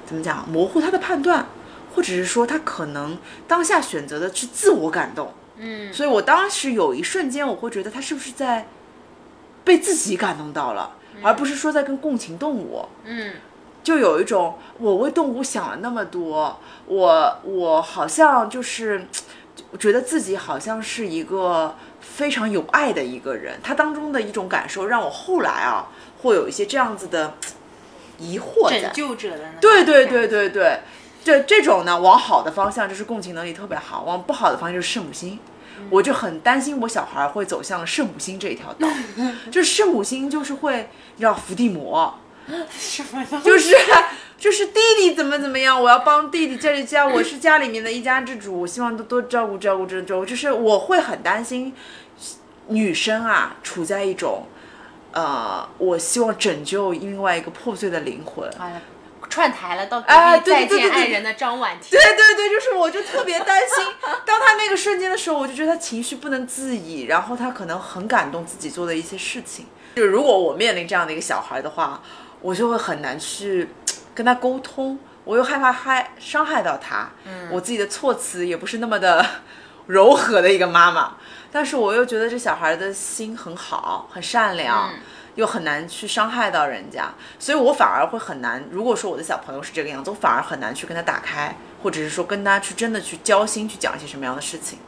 [0.07, 1.47] 怎么讲模糊他的判断，
[1.95, 5.33] 或者是说他可能当下选择的是自我感动。
[5.57, 8.69] 嗯，所以我当时有一瞬间，我会觉得他是不是在
[9.65, 12.87] 被自己感动到了，而不是说在跟共情动物。
[13.05, 13.33] 嗯，
[13.83, 19.07] 就有一种我为动物想了那么多，我我好像就是
[19.79, 23.59] 觉得自己好像是一个非常有爱的一个人。
[23.63, 25.89] 他当中的一种感受，让我后来啊
[26.23, 27.35] 会有一些这样子的
[28.19, 28.93] 疑惑在拯。
[28.93, 30.81] 救者的对对对对对，
[31.29, 35.39] 这这种呢，往好的方向就是共情能力特别好，往不好的方向就是圣母心。
[35.91, 38.89] 我就很担心我小孩会走向圣母心这一条道，
[39.53, 42.19] 就是圣母心就是会，你知道伏地魔，
[42.79, 43.75] 什么就是
[44.39, 51.75] 就是弟弟怎么怎么样，我要帮弟弟这里家，我是家里面的一家之主，我希望多多照顾照顾这周，就是我会很担心
[52.69, 54.47] 女生啊处在一种，
[55.13, 58.51] 呃，我希望拯救另外一个破碎的灵魂，
[59.29, 61.91] 串台了，到再对对对对对见爱人的张婉婷。
[61.91, 63.85] 对对对，就是我就特别担心，
[64.25, 69.67] 当他那个瞬间的时候，我就觉得他情绪不能自已，然后他可能很感动自己做的一些事情。
[69.97, 72.01] 就是如果我面临这样的一个小孩的话，
[72.41, 73.69] 我就会很难去
[74.15, 79.25] 跟他沟通，我又害怕害伤害到他，嗯，我自己的措辞也不是那么的
[79.87, 81.17] 柔和的一个妈妈，
[81.51, 84.91] 但是我又觉得这小孩的心很好，很善良。
[84.93, 84.99] 嗯
[85.39, 88.65] 又很难去伤害到人家，所以我反而会很难。
[88.73, 94.81] 如果说我的小朋友是这个样子，我反而很难去跟他打开，或者是说跟他去真的去交心，去讲一些什么样的事情。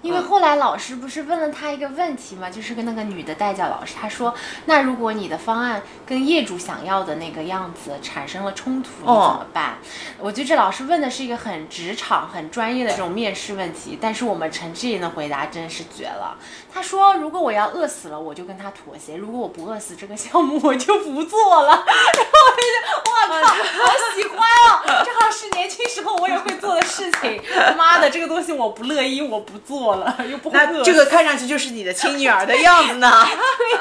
[0.00, 4.32] 因为后来老师不是问了他一个问题嘛，就是跟那个女的代教老师，他说，
[4.66, 9.78] 那如果你的方案跟业主想要的那个样子产生了冲突，你怎么办？
[10.20, 16.38] 我觉得这老师问的是一个很职场、很专业的这种面试问题，但是我们陈志颖的回答真的是绝了。
[16.78, 21.70] 他说，如果我要饿死了，我就跟他妥协；如果我不饿死，这个项目 我就不做了。
[21.74, 27.42] 然后我就觉得，哇靠，好喜欢哦，正好是年轻时候我也会做的事情。
[27.76, 30.18] 妈的，这个东西我不乐意，我不做了。
[30.30, 33.26] 又不那这个看上去就是你的亲女儿的样子呢。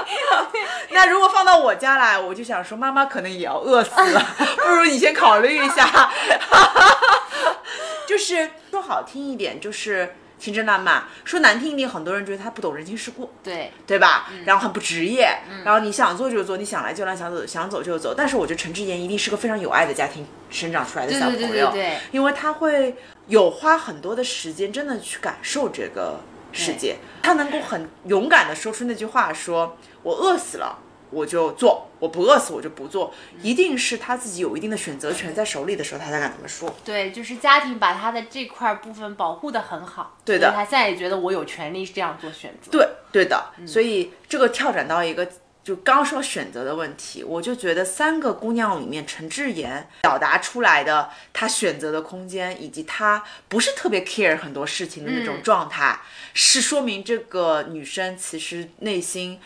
[0.90, 4.26] 那如果放到我家来，我就想说，妈妈可能也要饿死了，
[4.66, 6.10] 不如你先考虑一下。
[8.08, 14.30] 就是说好听一点，就是情真烂漫；说难听一点，很多人觉得他不懂人情世故，对对吧？
[14.46, 18.14] 然后很不职业，然后你想做就做，你想来就来，想走想走就走。
[18.16, 22.96] 但是我觉得陈志妍一定是个非常有爱的家庭生长出来的小朋友，对因为他会。
[23.28, 26.22] 有花很多的时间，真的去感受这个
[26.54, 26.96] 世界。
[27.22, 36.76] 他能够很勇敢的说出那句话：“说我饿死了，我就做；我不饿死，我就不做。”一定是他自己有一定的选择权在手里的时候，他才敢这么说。
[36.84, 40.18] 对，就是家庭把他的这块部分保护的很好。
[40.26, 42.72] 对的，他现在也觉得我有权利这样做选择。
[42.72, 43.52] 对，对的。
[43.66, 45.28] 所以这个跳转到一个。
[45.64, 56.00] 就刚说选择的问题，我就觉得三个姑娘里面，陈志妍表达出来的她选择的空间，以及她不是特别 care 很多事情的那种状态，
[56.34, 59.42] 是说明这个女生其实内心。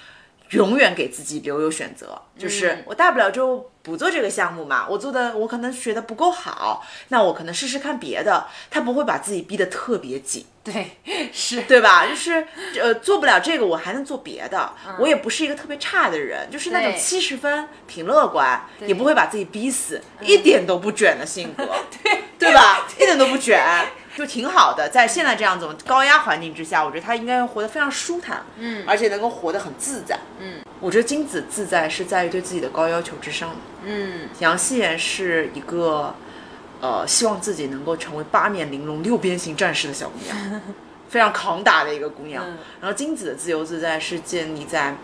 [0.52, 4.86] 永远给自己留有选择，就是我大不了就不做这个项目嘛。
[4.90, 8.48] 我做的我可能学的不够好，那我可能试试看别的。
[8.70, 10.98] 他不会把自己逼得特别紧，对，
[11.32, 12.06] 是对吧？
[12.06, 12.46] 就是
[12.80, 14.74] 呃，做不了这个，我还能做别的。
[15.00, 21.66] 我也不是一个特别差的人，就是那种七十分挺乐观，也不会把自己逼死，一点都不卷的性格，
[22.04, 22.86] 对对吧？
[22.98, 23.88] 一点都不卷。
[24.17, 36.13] 就挺好的，在现在这样子高压环境之下，我觉得他应该活得非常舒坦，嗯，而且能够活得很自在，嗯，我觉得金子自在是在于对自己的高要求之上，嗯，杨希言是一个，
[36.82, 40.62] 呃，希望自己能够成为八面玲珑、六边形战士的小姑娘，
[41.08, 42.43] 非常扛打的一个姑娘。
[42.82, 44.97] 然后金子的自由自在是建立在，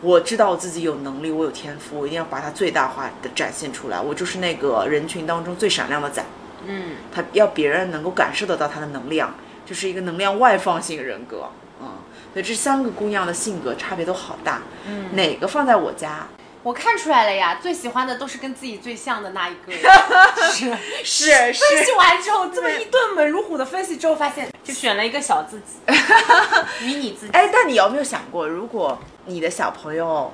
[0.00, 6.24] 我知道我自己有能力，我有天赋，我一定要把它最大化的展现出来，我就是那个人群当中最闪亮的仔。
[6.66, 9.34] 嗯，他要别人能够感受得到他的能量，
[9.66, 11.48] 就是一个能量外放型人格。
[11.80, 11.88] 嗯，
[12.32, 14.62] 所以这三个姑娘的性格差别都好大。
[14.86, 16.26] 嗯，哪个放在我家？
[16.62, 19.72] 我看出来了呀，最喜欢的都是跟自己最像的那一个。
[20.52, 20.72] 是
[21.02, 21.64] 是是。
[21.74, 25.80] 分析完之后，这么一顿猛如虎的分析之后，发现就选了一个小自己，
[26.86, 27.32] 迷你自己。
[27.32, 28.96] 哎，但你有没有想过，如果
[29.26, 30.32] 你的小朋友？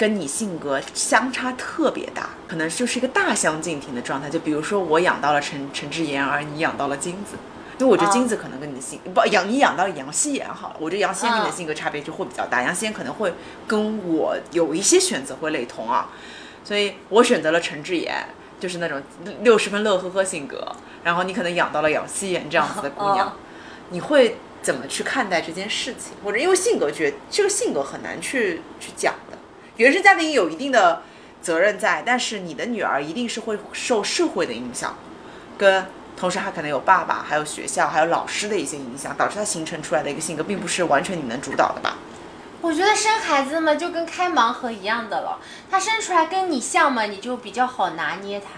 [0.00, 4.30] 跟你性格相差特别大，可能就是一个大相径庭的状态。
[4.30, 7.36] 就比如说我养到了陈陈志妍，而你养到了金子，
[7.76, 10.76] 因为我觉得金子可能跟你的性不养你养到了杨希妍好了。
[10.80, 13.34] 我觉得杨希妍跟你的性格差别就会比较大，杨希妍可能会
[13.68, 16.08] 跟我有一些选择会类同啊，
[16.64, 18.24] 所以我选择了陈志妍，
[18.58, 19.02] 就是那种
[19.42, 20.74] 六十分乐呵呵性格。
[21.04, 23.36] 然后你可能养到了杨希妍这样子的姑娘，
[23.90, 26.14] 你会怎么去看待这件事情？
[26.24, 29.36] 或者因为性格觉这个性格很难去去讲的。
[29.80, 31.00] 原生家庭有一定的
[31.40, 34.94] 责任在，但是你的女儿一定是会受社会的影响，
[35.56, 35.86] 跟
[36.18, 41.96] 同时她可能有爸爸、还有学校、还有老师的一些影响，导致她形成出来的一个性格，并不是完全你能主导的吧？
[42.60, 45.38] 我觉得生孩子嘛，就跟开盲盒一样的了，
[45.70, 48.48] 他生出来跟你像嘛，你就比较好拿捏他。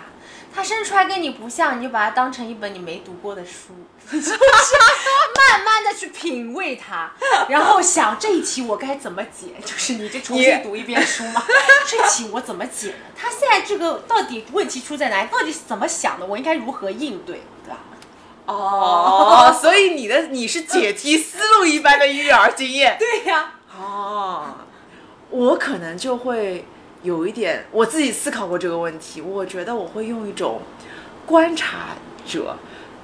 [0.55, 3.75] 他生出来跟你不像，你就把它当成一本你没读过的书，
[4.11, 7.11] 就是慢慢的去品味它，
[7.49, 11.43] 然后想这一题我该怎么解，就是你就重新读一遍书嘛。
[11.89, 13.07] 这题我怎么解呢？
[13.17, 15.29] 他现在这个到底问题出在哪里？
[15.33, 16.27] 到底是怎么想的？
[16.27, 17.41] 我应该如何应对？
[17.65, 17.79] 对吧？
[18.47, 22.99] 哦， 所以你的你是解题思路一般的育儿经验。
[22.99, 23.55] 对呀。
[23.75, 24.55] 哦，
[25.31, 26.67] 我可能就会。
[27.03, 29.21] 有一点，我自己思考过这个问题。
[29.21, 30.61] 我觉得我会用一种
[31.27, 32.57] 观察者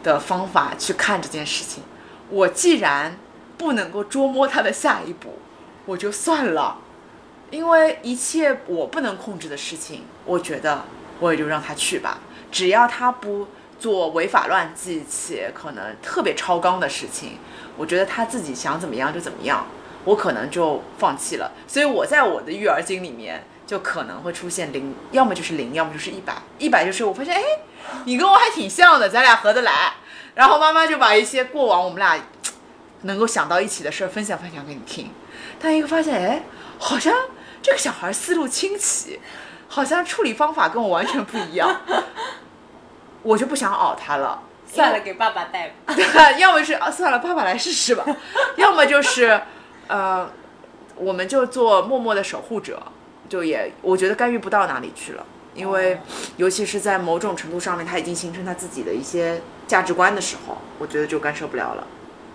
[0.04, 1.82] 的方法去看这件事情。
[2.30, 3.18] 我既然
[3.56, 5.40] 不能够捉摸他的下一步，
[5.84, 6.78] 我就算了，
[7.51, 10.84] 因为一切我不能控制的事情，我觉得
[11.18, 12.20] 我也就让他去吧。
[12.53, 13.49] 只要他不
[13.80, 17.38] 做违法乱纪且可能特别超纲的事情，
[17.76, 19.66] 我觉得他自己想怎么样就怎么样，
[20.05, 21.51] 我可能就放弃了。
[21.66, 23.42] 所以我在我的育儿经里面。
[23.69, 26.33] 就可能会出现零，要么就是零，要么就是一百。
[26.59, 27.43] 一百就是我发现，哎，
[28.07, 29.93] 你跟我还挺像的，咱俩合得来。
[30.35, 32.19] 然后妈妈就把一些过往我们俩
[33.03, 35.11] 能够想到一起的事儿分享分享给你听。
[35.61, 36.43] 但一个发现，哎，
[36.79, 37.14] 好像
[37.61, 39.21] 这个小孩思路清奇，
[39.69, 41.83] 好像处理方法跟我完全不一样，
[43.23, 44.45] 我就不想熬他了。
[44.66, 45.95] 算了，给爸爸带吧。
[46.41, 48.03] 要么是啊，算了，爸爸来试试吧。
[48.57, 49.39] 要么就是，
[49.89, 50.31] 呃，
[50.95, 52.83] 我们就做默默的守护者，
[53.29, 56.01] 就也我觉得干预不到哪里去了，因为
[56.37, 61.87] 尤其是在某种程度上面，他已经形成他自己的一些价值观的时候，我觉得就干涉不了了，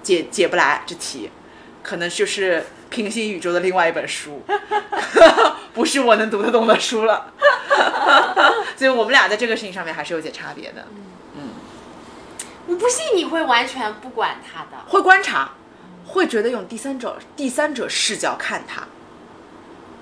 [0.01, 1.29] 解解不来这题，
[1.81, 4.43] 可能就是平行宇宙的另外一本书，
[5.73, 7.33] 不是我能读得懂的书了。
[8.77, 10.85] 所以我们俩在这个事情上面还是有些差别的。
[11.35, 11.49] 嗯。
[12.67, 14.83] 我不信你会完全不管他的。
[14.87, 15.51] 会观察，
[16.07, 18.83] 会觉得用第三者第三者视角看他，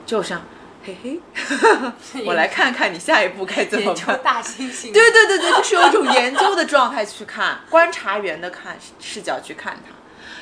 [0.06, 0.42] 就像
[0.84, 1.20] 嘿嘿，
[2.26, 4.20] 我来看看你下一步该怎么研究办。
[4.24, 4.92] 大猩猩。
[4.92, 9.94] 对对对对，就是有一种研究的状态去看，观察员的看视角去看他，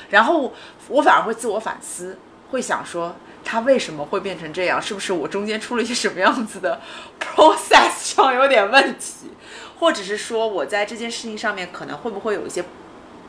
[0.08, 0.54] 然后
[0.88, 2.18] 我反而会自我反思，
[2.50, 3.14] 会想说
[3.44, 4.80] 他为什么会变成这样？
[4.80, 6.80] 是不是我中间出了一些什么样子的
[7.20, 9.30] process 上有点问题，
[9.78, 12.64] 或者是说我在这件事情上面可能会不会有一些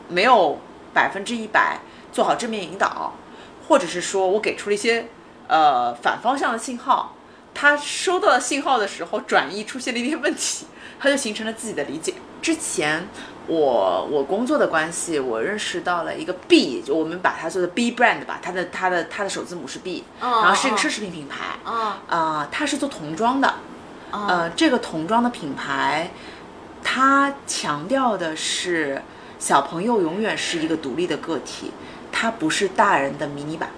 [0.08, 0.58] 没有
[0.94, 3.14] 百分之一百做好正面引导，
[3.68, 5.08] 或者是说我给出了一些
[5.52, 7.14] 呃反方向的信号，
[7.52, 10.66] 他收到了信号的时候转译出现了一些问题，
[10.98, 12.14] 他就形成了自己的理解。
[12.40, 13.06] 之前
[13.46, 23.54] 我我工作的关系，我认识到了一个 B，就我们把它做的 B brand 吧，它的它的它的首字母是 B，、嗯然后是一个嗯奢侈品品牌，嗯啊、它是做童装的，
[24.12, 26.10] 嗯呃，这个童装的品牌，
[26.82, 29.02] 它强调的是
[29.38, 31.70] 小朋友永远是一个独立的个体，
[32.10, 33.70] 它不是大人的迷你版，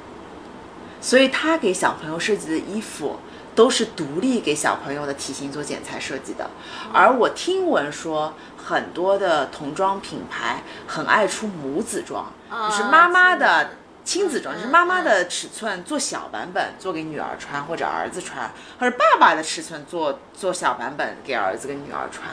[1.05, 3.19] 所以他给小朋友设计的衣服
[3.55, 6.49] 都是独立给小朋友的体型做剪裁设计的。
[6.95, 12.33] 而我听闻说，很多的童装品牌很爱出母子装，
[12.71, 13.73] 就是妈妈的。
[14.05, 22.29] 亲子装就是妈妈的尺寸做小版本，做给女儿穿或者儿子穿，或者爸爸的尺寸做做小版本给儿子跟女儿穿，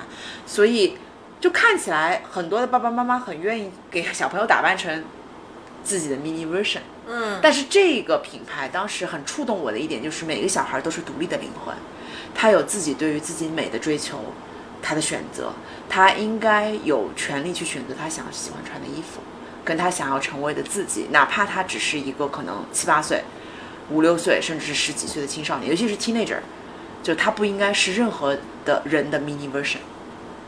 [0.45, 0.97] 所以
[1.39, 5.01] 就看起来很多的爸爸妈妈很愿意给小朋友打扮成
[5.83, 6.81] 自己的 mini version。
[7.07, 11.75] 嗯，但是这个品牌当时很触动我的一点就是，每个小孩都是独立的灵魂，
[12.33, 14.19] 他有自己对于自己美的追求，
[14.81, 15.51] 他的选择，
[15.89, 19.21] 他应该有权利去选择他想喜欢穿的衣服，
[19.65, 23.23] 跟他想要成为的自己，哪怕他只是一个可能七八岁、
[23.89, 26.37] 五六岁，甚至是十几岁的青少年，尤其是 teenager，
[27.03, 29.79] 就他不应该是任何的人的 mini version，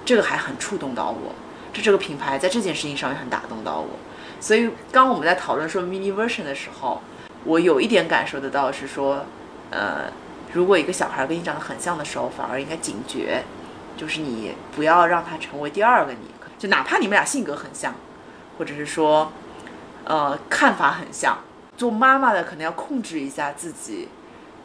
[0.06, 1.36] 这个还很触动到我。
[1.74, 3.90] 这这个品牌在这件事情上也很打动到我，
[4.44, 7.02] 所以刚我们在讨论说 mini version 的时候，
[7.46, 9.26] 我有一点感受得到是说，
[9.72, 10.12] 呃，
[10.52, 13.42] 如果一个小孩跟你长得很像的时候，反而应该警觉，
[13.96, 16.28] 就是你不要让他成为第二个你，
[16.60, 17.96] 就哪怕你们俩性格很像，
[18.58, 19.32] 或者是说，
[20.04, 21.38] 呃，看法很像，
[21.78, 24.10] 做妈妈的可能要控制一下自己。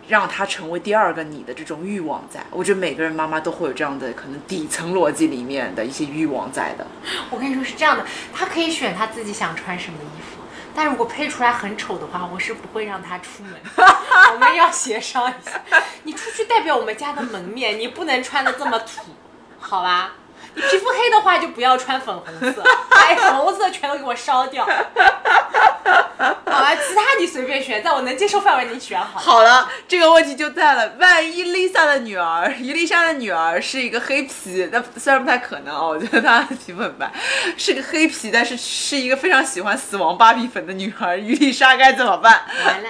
[0.08, 6.86] 让他成为第二个你的这种欲望在，我觉得每个人妈妈都会有这样的可能底层逻辑里面的一些欲望在的。
[7.30, 10.40] 我跟你说是这样的，他可以选他自己想穿什么衣服，
[10.74, 13.52] 但如果配出来很丑的话，我是不会让他出门。
[14.32, 15.62] 我们要协商一下，
[16.04, 19.14] 你出去代表我们家的门面，你不能穿的这么土，
[19.58, 20.14] 好吧？
[20.54, 24.64] 你皮肤黑的话就不要穿粉红色，哎，粉红色全都给我烧掉。
[24.64, 29.20] 好吧，其他你随便选，在我能接受范围你选好。
[29.20, 30.96] 好了，这个问题就在了。
[30.98, 37.10] 万一 Lisa 的女儿，伊丽莎的女儿是一个黑皮，那虽然不太可能啊，我觉得她皮肤很白，
[37.56, 42.42] 是个黑皮，但是是一个非常喜欢死亡芭比粉的女儿，伊丽莎该怎么办？
[42.64, 42.88] 完了，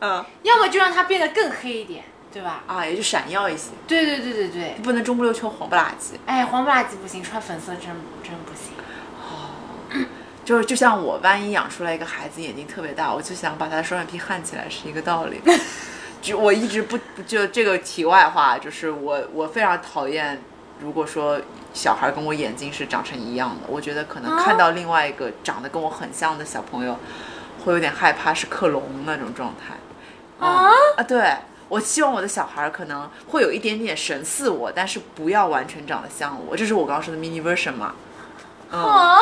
[0.00, 2.62] 嗯要么就让她变得更黑一点，对吧？
[2.66, 4.76] 啊，也就闪耀一些，对对对对对。
[4.82, 6.20] 不能中不溜秋黄不拉几。
[6.26, 7.84] 哎，黄不拉几不行，穿粉色真
[8.22, 8.72] 真不行。
[9.18, 10.06] 哦
[10.44, 15.40] 就是就像我万一养出来一个孩子眼睛特别大，我就想把他的双眼皮焊起来，是一个道理。
[16.22, 20.40] 就我一直不不就这个题外话，就是我我非常讨厌，
[20.80, 21.40] 如果说
[21.72, 26.96] 小孩跟我眼睛是长成一样的，我觉得可能看到另外一个长得跟我很像的小朋友，
[27.64, 29.74] 会有点害怕是克隆那种状态。
[30.46, 31.34] 啊啊，对。
[31.68, 36.56] 我希望我的小孩可能会有一点点神似我，但是不要完全长得像我。
[36.56, 37.94] 这是我刚刚说的 mini version 嘛？
[38.70, 39.18] 嗯，啊，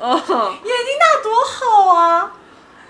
[0.00, 2.32] 哦，眼睛大多好啊！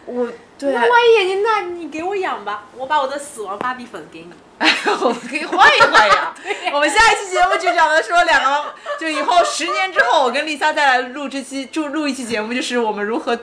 [0.05, 0.28] 我
[0.59, 4.32] 对那万一眼睛大，你给我养吧，我把我的死亡芭比粉给你。
[5.00, 6.34] 我们可以换一换 呀。
[6.72, 13.36] 我们下一期节目就讲的说两个，就以后十年之后，我跟丽莎再来录这期，就录一期节目，就是我们如何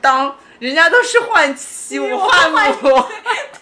[0.00, 2.58] 当人家都是换妻，我们换母。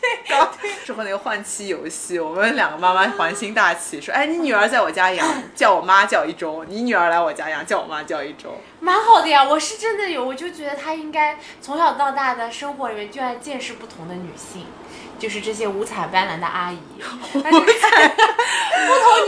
[0.01, 8.61] 对，之后那个换妻游戏，我们两个妈妈环心大起，说：“哎，你女儿在我家养， 叫我妈叫一周；你女儿来我家养，叫我妈叫一周。
[8.81, 14.67] 蛮好的呀，我是真的有，我就觉得她应该从小到大的生活里面就要见识不同的女性，
[15.21, 16.79] 就是这些五彩斑斓的阿姨，
[17.33, 17.53] 不同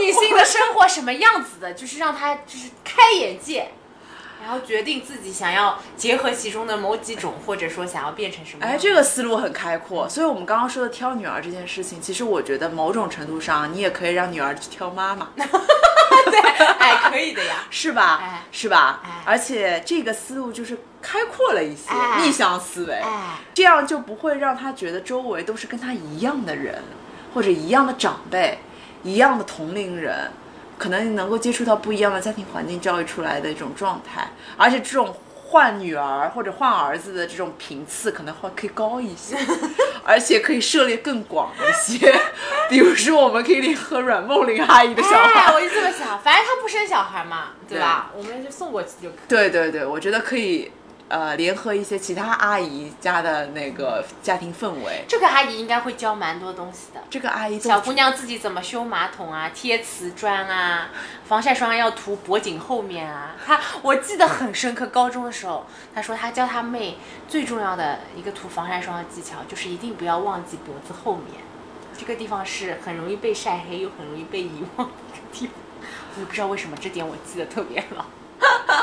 [0.01, 3.71] 女性的生活什么样子的，就是让她就是开眼界。
[4.41, 8.65] 然后决定自己想要结合其中的某几种，或者说想要变成什么。
[8.65, 10.09] 哎，这个思路很开阔。
[10.09, 15.29] 所以，我们刚刚说的挑女儿这件事情，其实我觉得某种程度上，你也可以让女儿去挑妈妈。
[15.37, 18.19] 对，哎，可以的呀， 是吧？
[18.21, 19.01] 哎，是吧？
[19.03, 21.89] 哎，而且这个思路就是开阔了一些，
[22.21, 26.83] 逆向思维，哎，这样就不会让他觉得周围都是跟他一样的人，
[27.33, 28.59] 或者一样的长辈，
[29.03, 30.31] 一样的同龄人。
[30.81, 34.27] 可能能够接触到不一样的家庭环境教育出来的一种状态，
[34.57, 39.37] 而且这种换女儿或者换儿子的这种频次可能会可以高一些，
[40.03, 42.11] 而且可以涉猎更广一些。
[42.67, 48.09] 比如说，我们可以联合阮梦玲阿姨的小孩，哎，我就这么想，反正她不生小孩嘛，对吧？
[48.17, 49.27] 我们就送过去就可以。
[49.27, 50.71] 对对对，我觉得可以。
[51.11, 57.01] 呃，联合一些其他阿姨家的那个家庭氛围，这个阿姨应该会教蛮多东西的。
[57.09, 60.89] 这个阿姨，小姑娘自己怎么修马桶啊，贴瓷砖啊，
[61.25, 63.35] 防晒霜要涂脖颈后面啊。
[63.45, 66.97] 她我记得很深刻，高中的时候，她说她教她妹
[67.27, 71.43] 最重要的一个涂防晒霜的技巧，就是一定不要忘记脖子后面，
[71.99, 75.55] 这个地方是很容易被晒黑又很容易被遗忘的一个地方。
[76.15, 78.05] 我也不知道为什么这点我记得特别牢。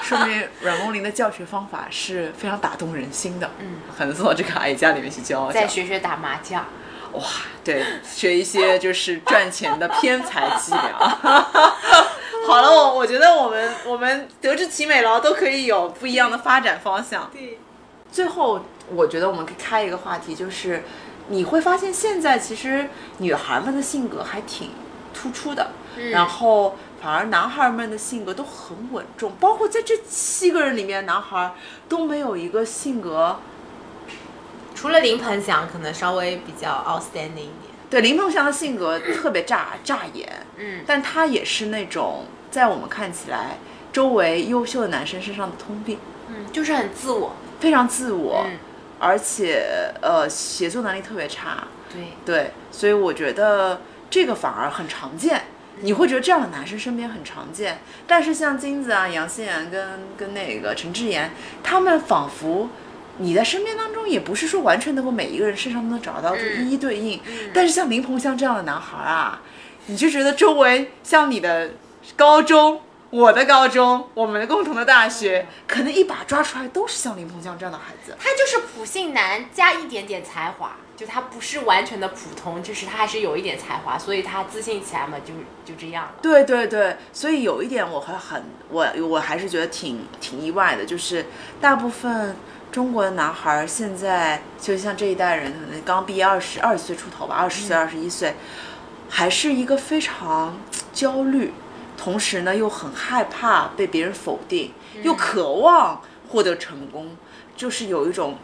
[0.08, 5.52] 说明阮梦玲的教学方法是非常打动人心的，嗯，很能送到这个阿姨家里面去教。
[5.52, 6.64] 再学学打麻将，
[7.12, 7.22] 哇，
[7.62, 10.98] 对，学一些就是赚钱的偏财伎俩。
[12.48, 17.28] 好了，我我觉得我们我们德智体美劳都可以有不一样的发展方向。
[17.30, 17.58] 对，
[18.10, 20.84] 最后我觉得我们可以开一个话题，就是
[21.26, 22.88] 你会发现现在其实
[23.18, 24.70] 女孩们的性格还挺
[25.12, 25.72] 突出的，
[26.12, 26.78] 然后。
[27.00, 31.54] 反而男孩们的性格都很稳重，包括在这七个人里面，男孩
[31.88, 33.38] 都没有一个性格，
[34.74, 37.68] 除了林鹏翔可能稍微比较 outstanding 一点。
[37.88, 43.58] 对，林鹏翔的性格特别炸 炸眼，嗯，但他也是那种在我们看起来
[43.92, 48.44] 周围优秀的男生身上的通病，嗯，就是很自我，非常自我，
[48.98, 53.80] 而且呃协作能力特别差，对对，所以我觉得
[54.10, 55.44] 这个反而很常见。
[55.80, 61.30] 你会觉得这样的男生身边很常见，但是像金子啊、杨欣然跟跟那个陈志妍，
[61.62, 62.68] 他们仿佛
[63.18, 67.20] 你在身边当中也不是说完全能够每一个人身上都能找到就一一对应，
[67.52, 69.40] 但是像林鹏像这样的男孩啊，
[69.86, 71.70] 你就觉得周围像你的
[72.16, 80.76] 高中、我的高中、我们的共同的大学，可能一把抓出来都是像林鹏像这样的孩子，他就是普信男加一点点才华。
[80.98, 85.32] 就他不是完全的普通，就是他还是有一点才华，所以他自信起来嘛，就
[85.64, 86.14] 就这样了。
[86.20, 91.26] 对对对，所以有一点我还很我我还是觉得挺挺意外的，就是
[91.60, 92.34] 大部分
[92.72, 98.34] 中国的男孩现在就像这一代人，可能刚毕业二十二十岁出头吧，二十岁二十一岁，
[99.08, 100.58] 还是一个非常
[100.92, 101.52] 焦虑，
[101.96, 104.72] 同时呢又很害怕被别人否定，
[105.04, 107.16] 又渴望获得成功，
[107.56, 108.36] 就是有一种。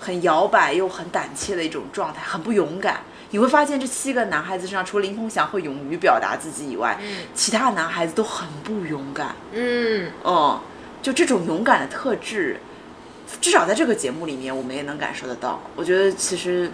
[0.00, 3.00] 很摇摆又很胆怯的一种状态，很不勇敢。
[3.30, 9.36] 你会发现这七个男孩子身上，除了林鹏翔会勇于表达自己以外，嗯，其他男孩子都很不勇敢。
[9.52, 10.58] 嗯，嗯，
[11.02, 12.58] 就这种勇敢的特质，
[13.38, 15.60] 至少在这个节目里面，我们也能感受得到。
[15.76, 16.70] 我觉得其实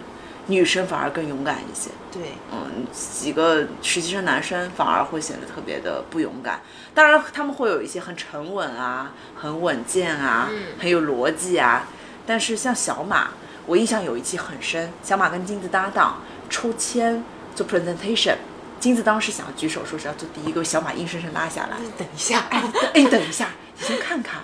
[0.47, 1.89] 女生反而更勇敢一些。
[2.09, 2.21] 对，
[2.53, 6.61] 嗯，几个实习生男生反而会显得特别的不勇敢。
[6.93, 10.49] 当然，他们会有一些很沉稳啊，很稳健啊，
[10.79, 11.85] 很有逻辑啊。
[12.25, 13.29] 但是像小马，
[13.65, 17.23] 我印象有一期很深，小马跟金子搭档抽签
[17.55, 18.35] 做 presentation，
[18.79, 21.77] 金子当时想要举手说是要做第一个，小马硬生生拉下来。
[21.97, 22.63] 等一下，哎，
[22.93, 23.49] 哎，等一下，
[23.79, 24.41] 你先看看。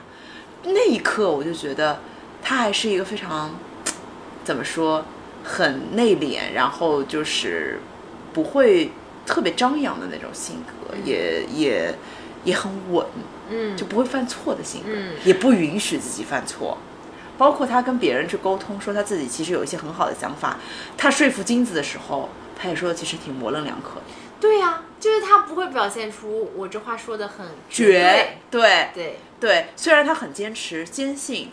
[0.64, 2.00] 那一刻我就觉得
[2.44, 3.56] 他还是一个非常
[4.44, 5.04] 怎么说，
[5.44, 7.80] 很内敛，然后就是
[8.32, 8.92] 不会
[9.26, 11.96] 特别张扬的那种性格，也也
[12.44, 13.06] 也很稳，
[13.50, 16.78] 嗯，就不会犯错的性格，嗯，也不允许自己犯错。
[17.42, 20.58] 包括他跟别人去沟通，说他自己其实有一些很好的想法。
[20.96, 24.00] 他说服金子的时候，他也说的其实挺模棱两可。
[24.40, 28.38] 对呀，就是他不会表现出我这话说的很绝。
[28.52, 31.50] 对对对，虽然他很坚持、坚信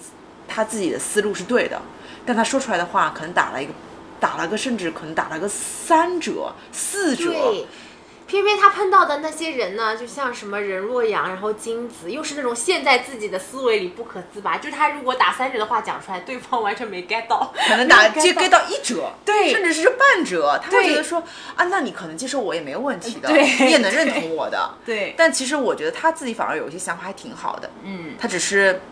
[0.47, 1.81] 他自己的思路是对的，
[2.27, 3.73] 但他说出来的话可能打了一个，
[4.21, 7.65] 打了个甚至可能打了个三折、四折。
[8.29, 14.59] 偏偏他碰到的那些人呢，就像什么任若阳，然后金子，又是那种陷在自己的思维里不可自拔。
[14.59, 21.25] 就是他如果打三折的话讲出来，对方完全没 get 到， 可能打 接 get 到一折，对，甚至是半折，他会觉得说
[21.57, 25.15] 啊，那你可能接受我也没有问题的，你也能认同我的， 对。
[25.17, 28.83] 但其实我觉得他自己反而有一些想法还挺好的，嗯，他只是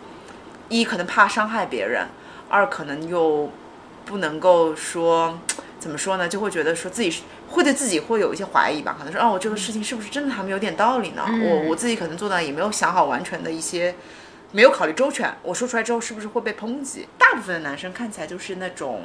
[0.67, 2.07] 一可能怕伤害别人，
[2.49, 3.51] 二可能又
[4.03, 5.37] 不能够说。
[5.79, 6.27] 怎么说呢？
[6.27, 11.23] 就会觉得说自己是会对自己会有一些怀疑吧，可能说，哦，我这个事情是不是真的还没有点道理呢？
[11.25, 13.95] 我我自己可能做的也没有想好完全的一些，
[14.51, 17.07] 没有考虑周全，我说出来之后是不是会被抨击？
[17.17, 19.03] 大部分的男生看起来就是那种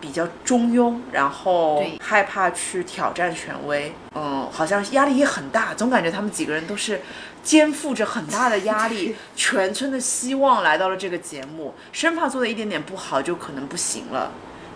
[0.00, 7.00] 比较中庸，然后害怕去挑战权威，嗯，好像压力也很大，总感觉他们几个人都是
[7.42, 14.30] 肩负着很大的压力， 全村的希望来到了这个节目，生怕做的一点点不好就可能不行了。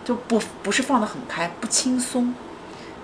[0.05, 2.33] 就不不是放得很开，不轻松。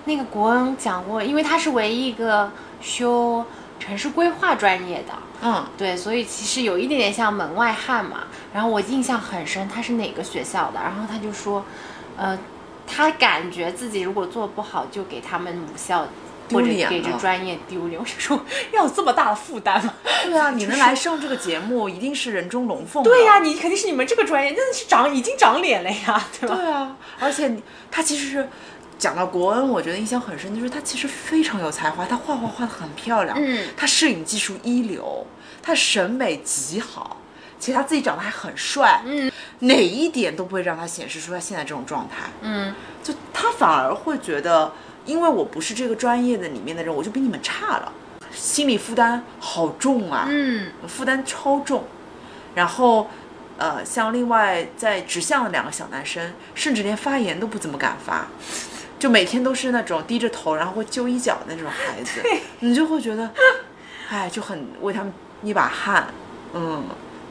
[0.06, 2.50] 那个国恩讲过，因为他是唯一一个
[2.80, 3.44] 修
[3.78, 8.24] 城市规划专业的，嗯，对，所以其实有一点点像门外汉嘛。
[8.54, 10.80] 然后我印象很深，他是哪个学校的？
[10.80, 11.62] 然后他就说，
[12.16, 12.38] 呃，
[12.86, 16.06] 他感觉自己如果做不好，就给他们母校
[16.50, 18.00] 或者给这专业丢脸。
[18.00, 18.40] 我就说，
[18.72, 19.92] 要有这么大的负担吗？
[20.24, 23.02] 对啊，你能来上这个节目，一定是人中龙凤。
[23.02, 26.56] 对呀、你肯定是你们这个专业，真的是长已经长脸了呀，对吧？
[26.56, 27.54] 对啊，而且
[27.90, 28.48] 他其实是
[28.98, 33.68] 讲到国恩，我觉得印象很深，就是他其实非常有才华，他画画画的很漂亮，嗯。
[33.76, 35.26] 他摄影技术一流，
[35.62, 37.18] 他审美极好，
[37.58, 39.30] 其实他自己长得还很帅，嗯，
[39.60, 44.72] 哪一点都不会让他显示出他现在这种状态，嗯，就他反而会觉得，
[45.04, 47.92] 因为我不是这个专业的里面的人，我就比你们差了，
[48.32, 51.84] 心理负担好重啊，嗯，负担超重，
[52.54, 53.08] 然后。
[53.58, 58.26] 呃，像另外在指向的两个小男生，甚至连发言都不怎么敢发，
[59.06, 62.20] 就每天都是那种低着头，然后会揪衣角的那种孩子，
[62.58, 63.30] 你就会觉得，
[64.08, 66.08] 哎，就很为他们捏把汗，
[66.52, 66.82] 嗯，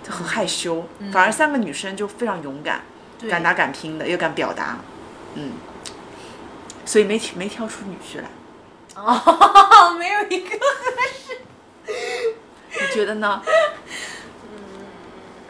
[0.01, 0.87] 就很害羞。
[1.11, 2.79] 反而三个女生就非常勇敢，
[3.29, 4.77] 敢打敢拼的，又敢表达，
[5.33, 5.51] 嗯，
[6.85, 8.29] 所以没没挑出女婿来，
[8.95, 10.57] 哦，没有一个。
[10.57, 11.43] 合适
[12.71, 13.41] 你觉得呢？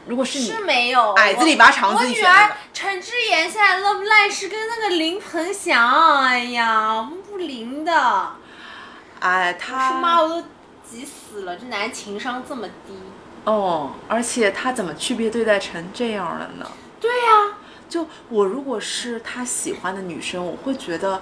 [0.08, 8.32] 如果是你，是没有矮子里拔长我自己选的女儿陈智妍现在 Love Line 是跟那个林鹏翔，哎呀，不灵的。
[9.20, 10.43] 哎，是他妈，我都
[10.88, 12.99] 急死了，这男情商这么低。
[13.45, 16.70] 哦，而且他怎么区别对待成这样了呢？
[16.99, 21.22] 对呀、就我如果是他喜欢的女生，我会觉得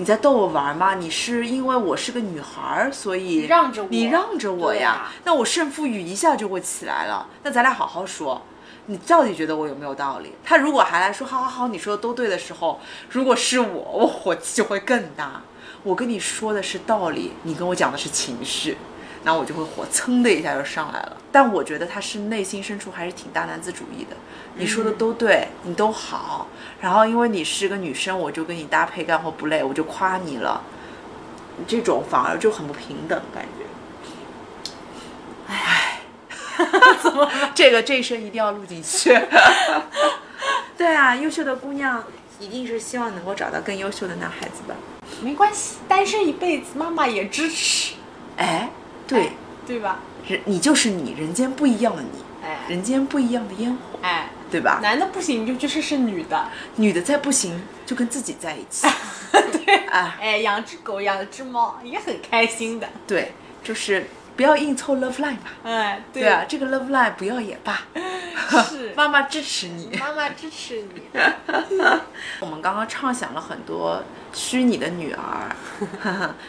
[0.00, 0.94] 你在逗我玩吗？
[0.94, 4.92] 你是因为我是个女孩儿，所以让着我你让着我呀？
[4.92, 7.28] 啊那我胜负欲一下就会起来了。
[7.42, 8.40] 那咱俩好好说，
[8.86, 10.32] 你到底觉得我有没有道理？
[10.42, 12.80] 他如果还来说好好好，你说的都对的时候，
[13.10, 15.42] 如果是我，我火气就会更大。
[15.82, 18.78] 我跟你说的是道理，你跟我讲的是情绪。
[19.22, 24.16] 然后我就会火蹭的一下就上来了，但我觉得他是内心深处还是挺大男子主义的。
[24.54, 26.46] 你说的都对，你都好，
[26.80, 30.62] 然后因为你是个女生，我就跟你搭配干活不累，我就夸你了。
[31.68, 33.66] 这种反而就很不平等，感觉。
[35.52, 36.00] 哎，
[37.02, 37.30] 怎么？
[37.54, 39.10] 这个这一声一定要录进去。
[40.78, 42.02] 对啊，优秀的姑娘
[42.38, 44.74] 一定是希望能够找到更优秀的男孩子的。
[45.22, 47.94] 没关系，单身一辈子，妈妈也支持，
[48.38, 48.70] 哎，
[49.06, 49.32] 对，
[49.66, 49.98] 对吧？
[50.26, 54.80] 人你就是你，人间不一样的你，哎人间不一样的烟火，哎，对吧？
[54.82, 56.48] 男的不行，你就去试试女的。
[56.76, 58.86] 女的再不行，就跟自己在一起。
[59.64, 62.88] 对，啊，哎，养只狗，养只猫，也很开心的。
[63.06, 63.32] 对，
[63.62, 65.52] 就是不要硬凑 love line 吧。
[65.62, 67.82] 哎，对对啊，，这个 love line 不要也罢，
[68.68, 69.96] 是 妈妈支持你。
[69.98, 71.02] 妈妈支持你。
[72.40, 75.54] 我们刚刚畅想了很多虚拟的女儿，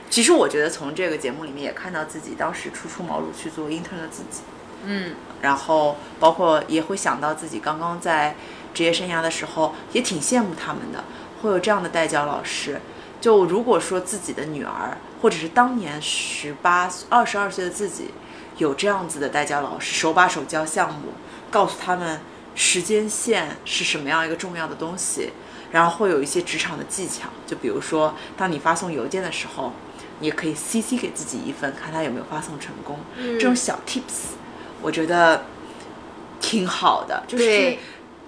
[0.09, 4.41] 其实我觉得从这个节目里面也看到自己当时初出茅庐去做 intern 的自己，
[4.85, 8.35] 嗯，然后包括也会想到自己刚刚在
[8.73, 11.03] 职业生涯的时候，也挺羡慕他们的，
[11.41, 12.81] 会有这样的代教老师。
[13.19, 18.09] 就如果说自己的女儿，或者是当年十八、二十二岁的自己，
[18.57, 21.13] 有这样子的代教老师，手把手教项目，
[21.51, 22.19] 告诉他们
[22.55, 25.29] 时间线是什么样一个重要的东西，
[25.71, 29.71] 然后会有一些职场的技巧，就比如说，当你发送邮件的时候，
[30.19, 32.97] 你也可以 CC 给自己一份，看他有没有发送成功。
[33.15, 34.33] 这种小 tips，
[34.81, 35.45] 我觉得
[36.39, 37.77] 挺好的，就是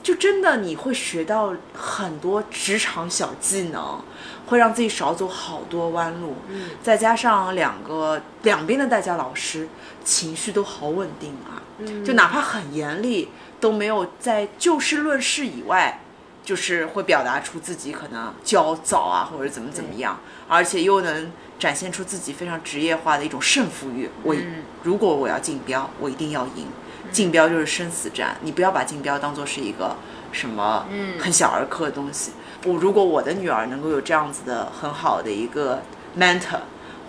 [0.01, 3.99] 就真的你会学到很多职场小技能，
[4.47, 6.35] 会让自己少走好多弯路。
[6.49, 9.67] 嗯再加上两个两边的代教老师
[10.03, 13.29] 情绪都好稳定啊，嗯就哪怕很严厉，
[13.59, 15.99] 都没有在就事论事以外。
[16.45, 21.31] 就是会表达出自己可能焦躁啊，或者怎么怎么样，而且又能
[21.63, 24.09] 展现出自己非常职业化的一种胜负欲。
[24.21, 26.67] 我、嗯如果我要竞标，我一定要赢。
[27.09, 29.95] 竞标就是生死战，你不要把竞标当做是一个
[30.33, 32.33] 什么嗯很小儿科的东西。
[32.65, 35.81] 我如果我的女儿能够有这样子的很好的一个
[36.19, 36.59] mentor，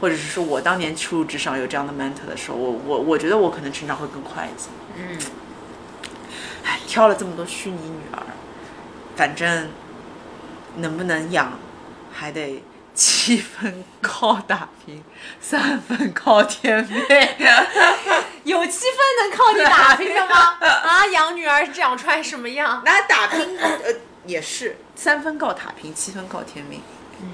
[0.01, 4.69] 或者是说我当年初入职场有这样的 mentor 的时候，我我我觉得我可能成长会更快一些。
[4.97, 5.19] 嗯，
[6.63, 8.23] 唉，挑了这么多虚拟女儿，
[9.17, 9.69] 反正
[10.77, 11.59] 能不能养
[12.13, 12.63] 还得
[12.95, 15.03] 七分靠打拼，
[15.41, 17.03] 三分靠天命。
[18.45, 20.57] 有七分能靠你打拼的吗？
[20.61, 22.83] 啊，养女儿长出来什么样？
[22.85, 23.93] 那打拼呃
[24.27, 26.81] 也是三分靠打拼，七分靠天命。
[27.21, 27.27] 嗯，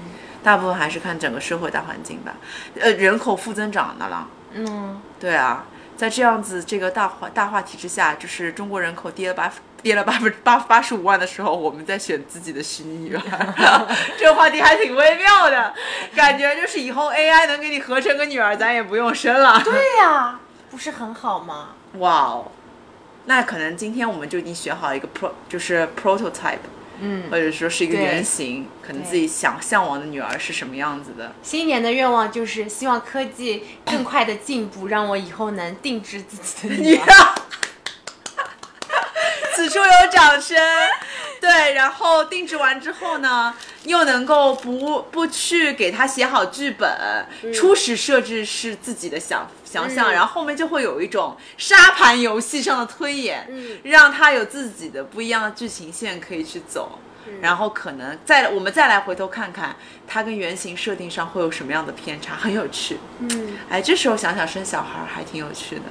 [0.43, 2.33] 大部分还是看整个社会大环境吧。
[2.79, 4.27] 呃，人口负增长的了。
[4.53, 5.65] 嗯，对啊，
[5.97, 9.51] 在这样子这个大话大话题之下，就是中国人口跌了八
[9.81, 15.73] 跌了八分八八十五万的时候，我们在选自己的虚拟女儿，这个话题还挺微妙的，
[16.15, 19.61] 感觉就是以后 AI 能给你合成个女儿，咱也不用生了。
[19.63, 21.69] 对呀、不是很好吗？
[21.97, 22.51] 哇哦，
[23.25, 26.59] 那可能今天我们就已经选好一个 pro，就是 prototype，
[26.99, 31.33] 嗯，或者说是一个原型，可能自己想向往的女儿是什么样子的。
[31.41, 37.05] 新年的愿望就是希望科技更快的进步，让我以后能定制自己的 女儿。
[39.55, 40.57] 此处有掌声。
[41.39, 56.99] 对，然后定制完之后呢，又能够不不去给他写好剧本，初始设置是自己的想想象，嗯然后后面就会有一种沙盘游戏上的推演，嗯让他有自己的不一样的剧情线可以去走。
[57.39, 59.75] 然后可能再我们再来回头看看
[60.07, 62.97] 它跟原型设定上会有什么样的偏差，很有趣。
[63.19, 65.83] 嗯，哎，这时候想想生小孩还挺有趣的，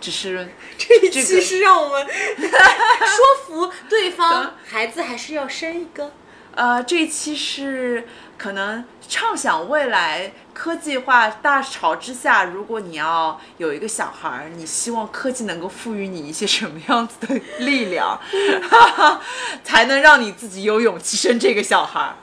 [0.00, 0.48] 只是
[0.78, 2.06] 这一期是让我们
[2.38, 6.12] 说服对方，孩子还是要生一个。
[6.52, 18.18] 呃，这一期是可能畅想未来科技化大潮之下，如果你要有一个小孩儿，你希望科技能够赋予你一些什么样子的力量，
[19.62, 22.16] 才能让你自己有勇气生这个小孩儿？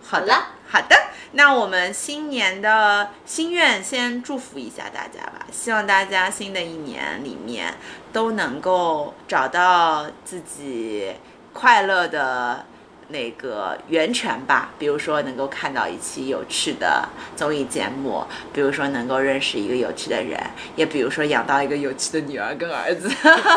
[0.00, 0.96] 好的了，好的，
[1.32, 7.72] 那我们新年的心愿先祝福一下大家吧，希望大家新的一年里面
[8.12, 11.12] 都能够找到自己
[11.52, 12.66] 快乐的
[13.10, 20.36] 那个源泉吧，比如说能够看到一期有趣的综艺节目，比如说能够认识一个有趣的人，
[20.74, 23.08] 也比如说养到一个有趣的女儿跟儿子，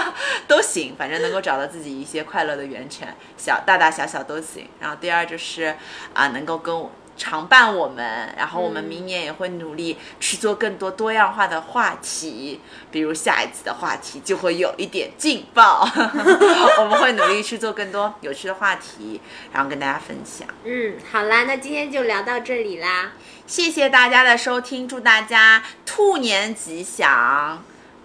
[0.47, 4.67] 都行，反正能够找到自己一些快乐的源泉，小大大小小都行。
[4.79, 5.75] 然后第二就是
[6.13, 6.91] 啊，能够跟我。
[7.15, 12.59] 常伴我们，然后我们明年也会努力去做更多多样化的话题，
[12.91, 15.87] 比如下一次的话题就会有一点劲爆，
[16.79, 20.47] 我们会努力去做更多有趣的话题，然后跟大家分享。
[20.63, 23.11] 嗯，好啦，那今天就聊到这里啦。
[23.45, 27.63] 谢谢大家的收听，祝大家兔年吉祥，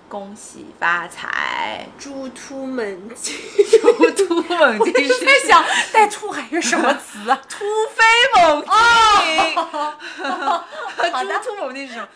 [0.09, 3.37] 恭喜发财，猪突猛进，
[3.83, 7.39] 猪突猛进 是在想带兔还是什么词啊？
[7.49, 8.03] 突飞
[8.41, 9.57] 猛进，
[11.13, 11.39] 好的。
[11.41, 12.09] 猪突猛进是什么？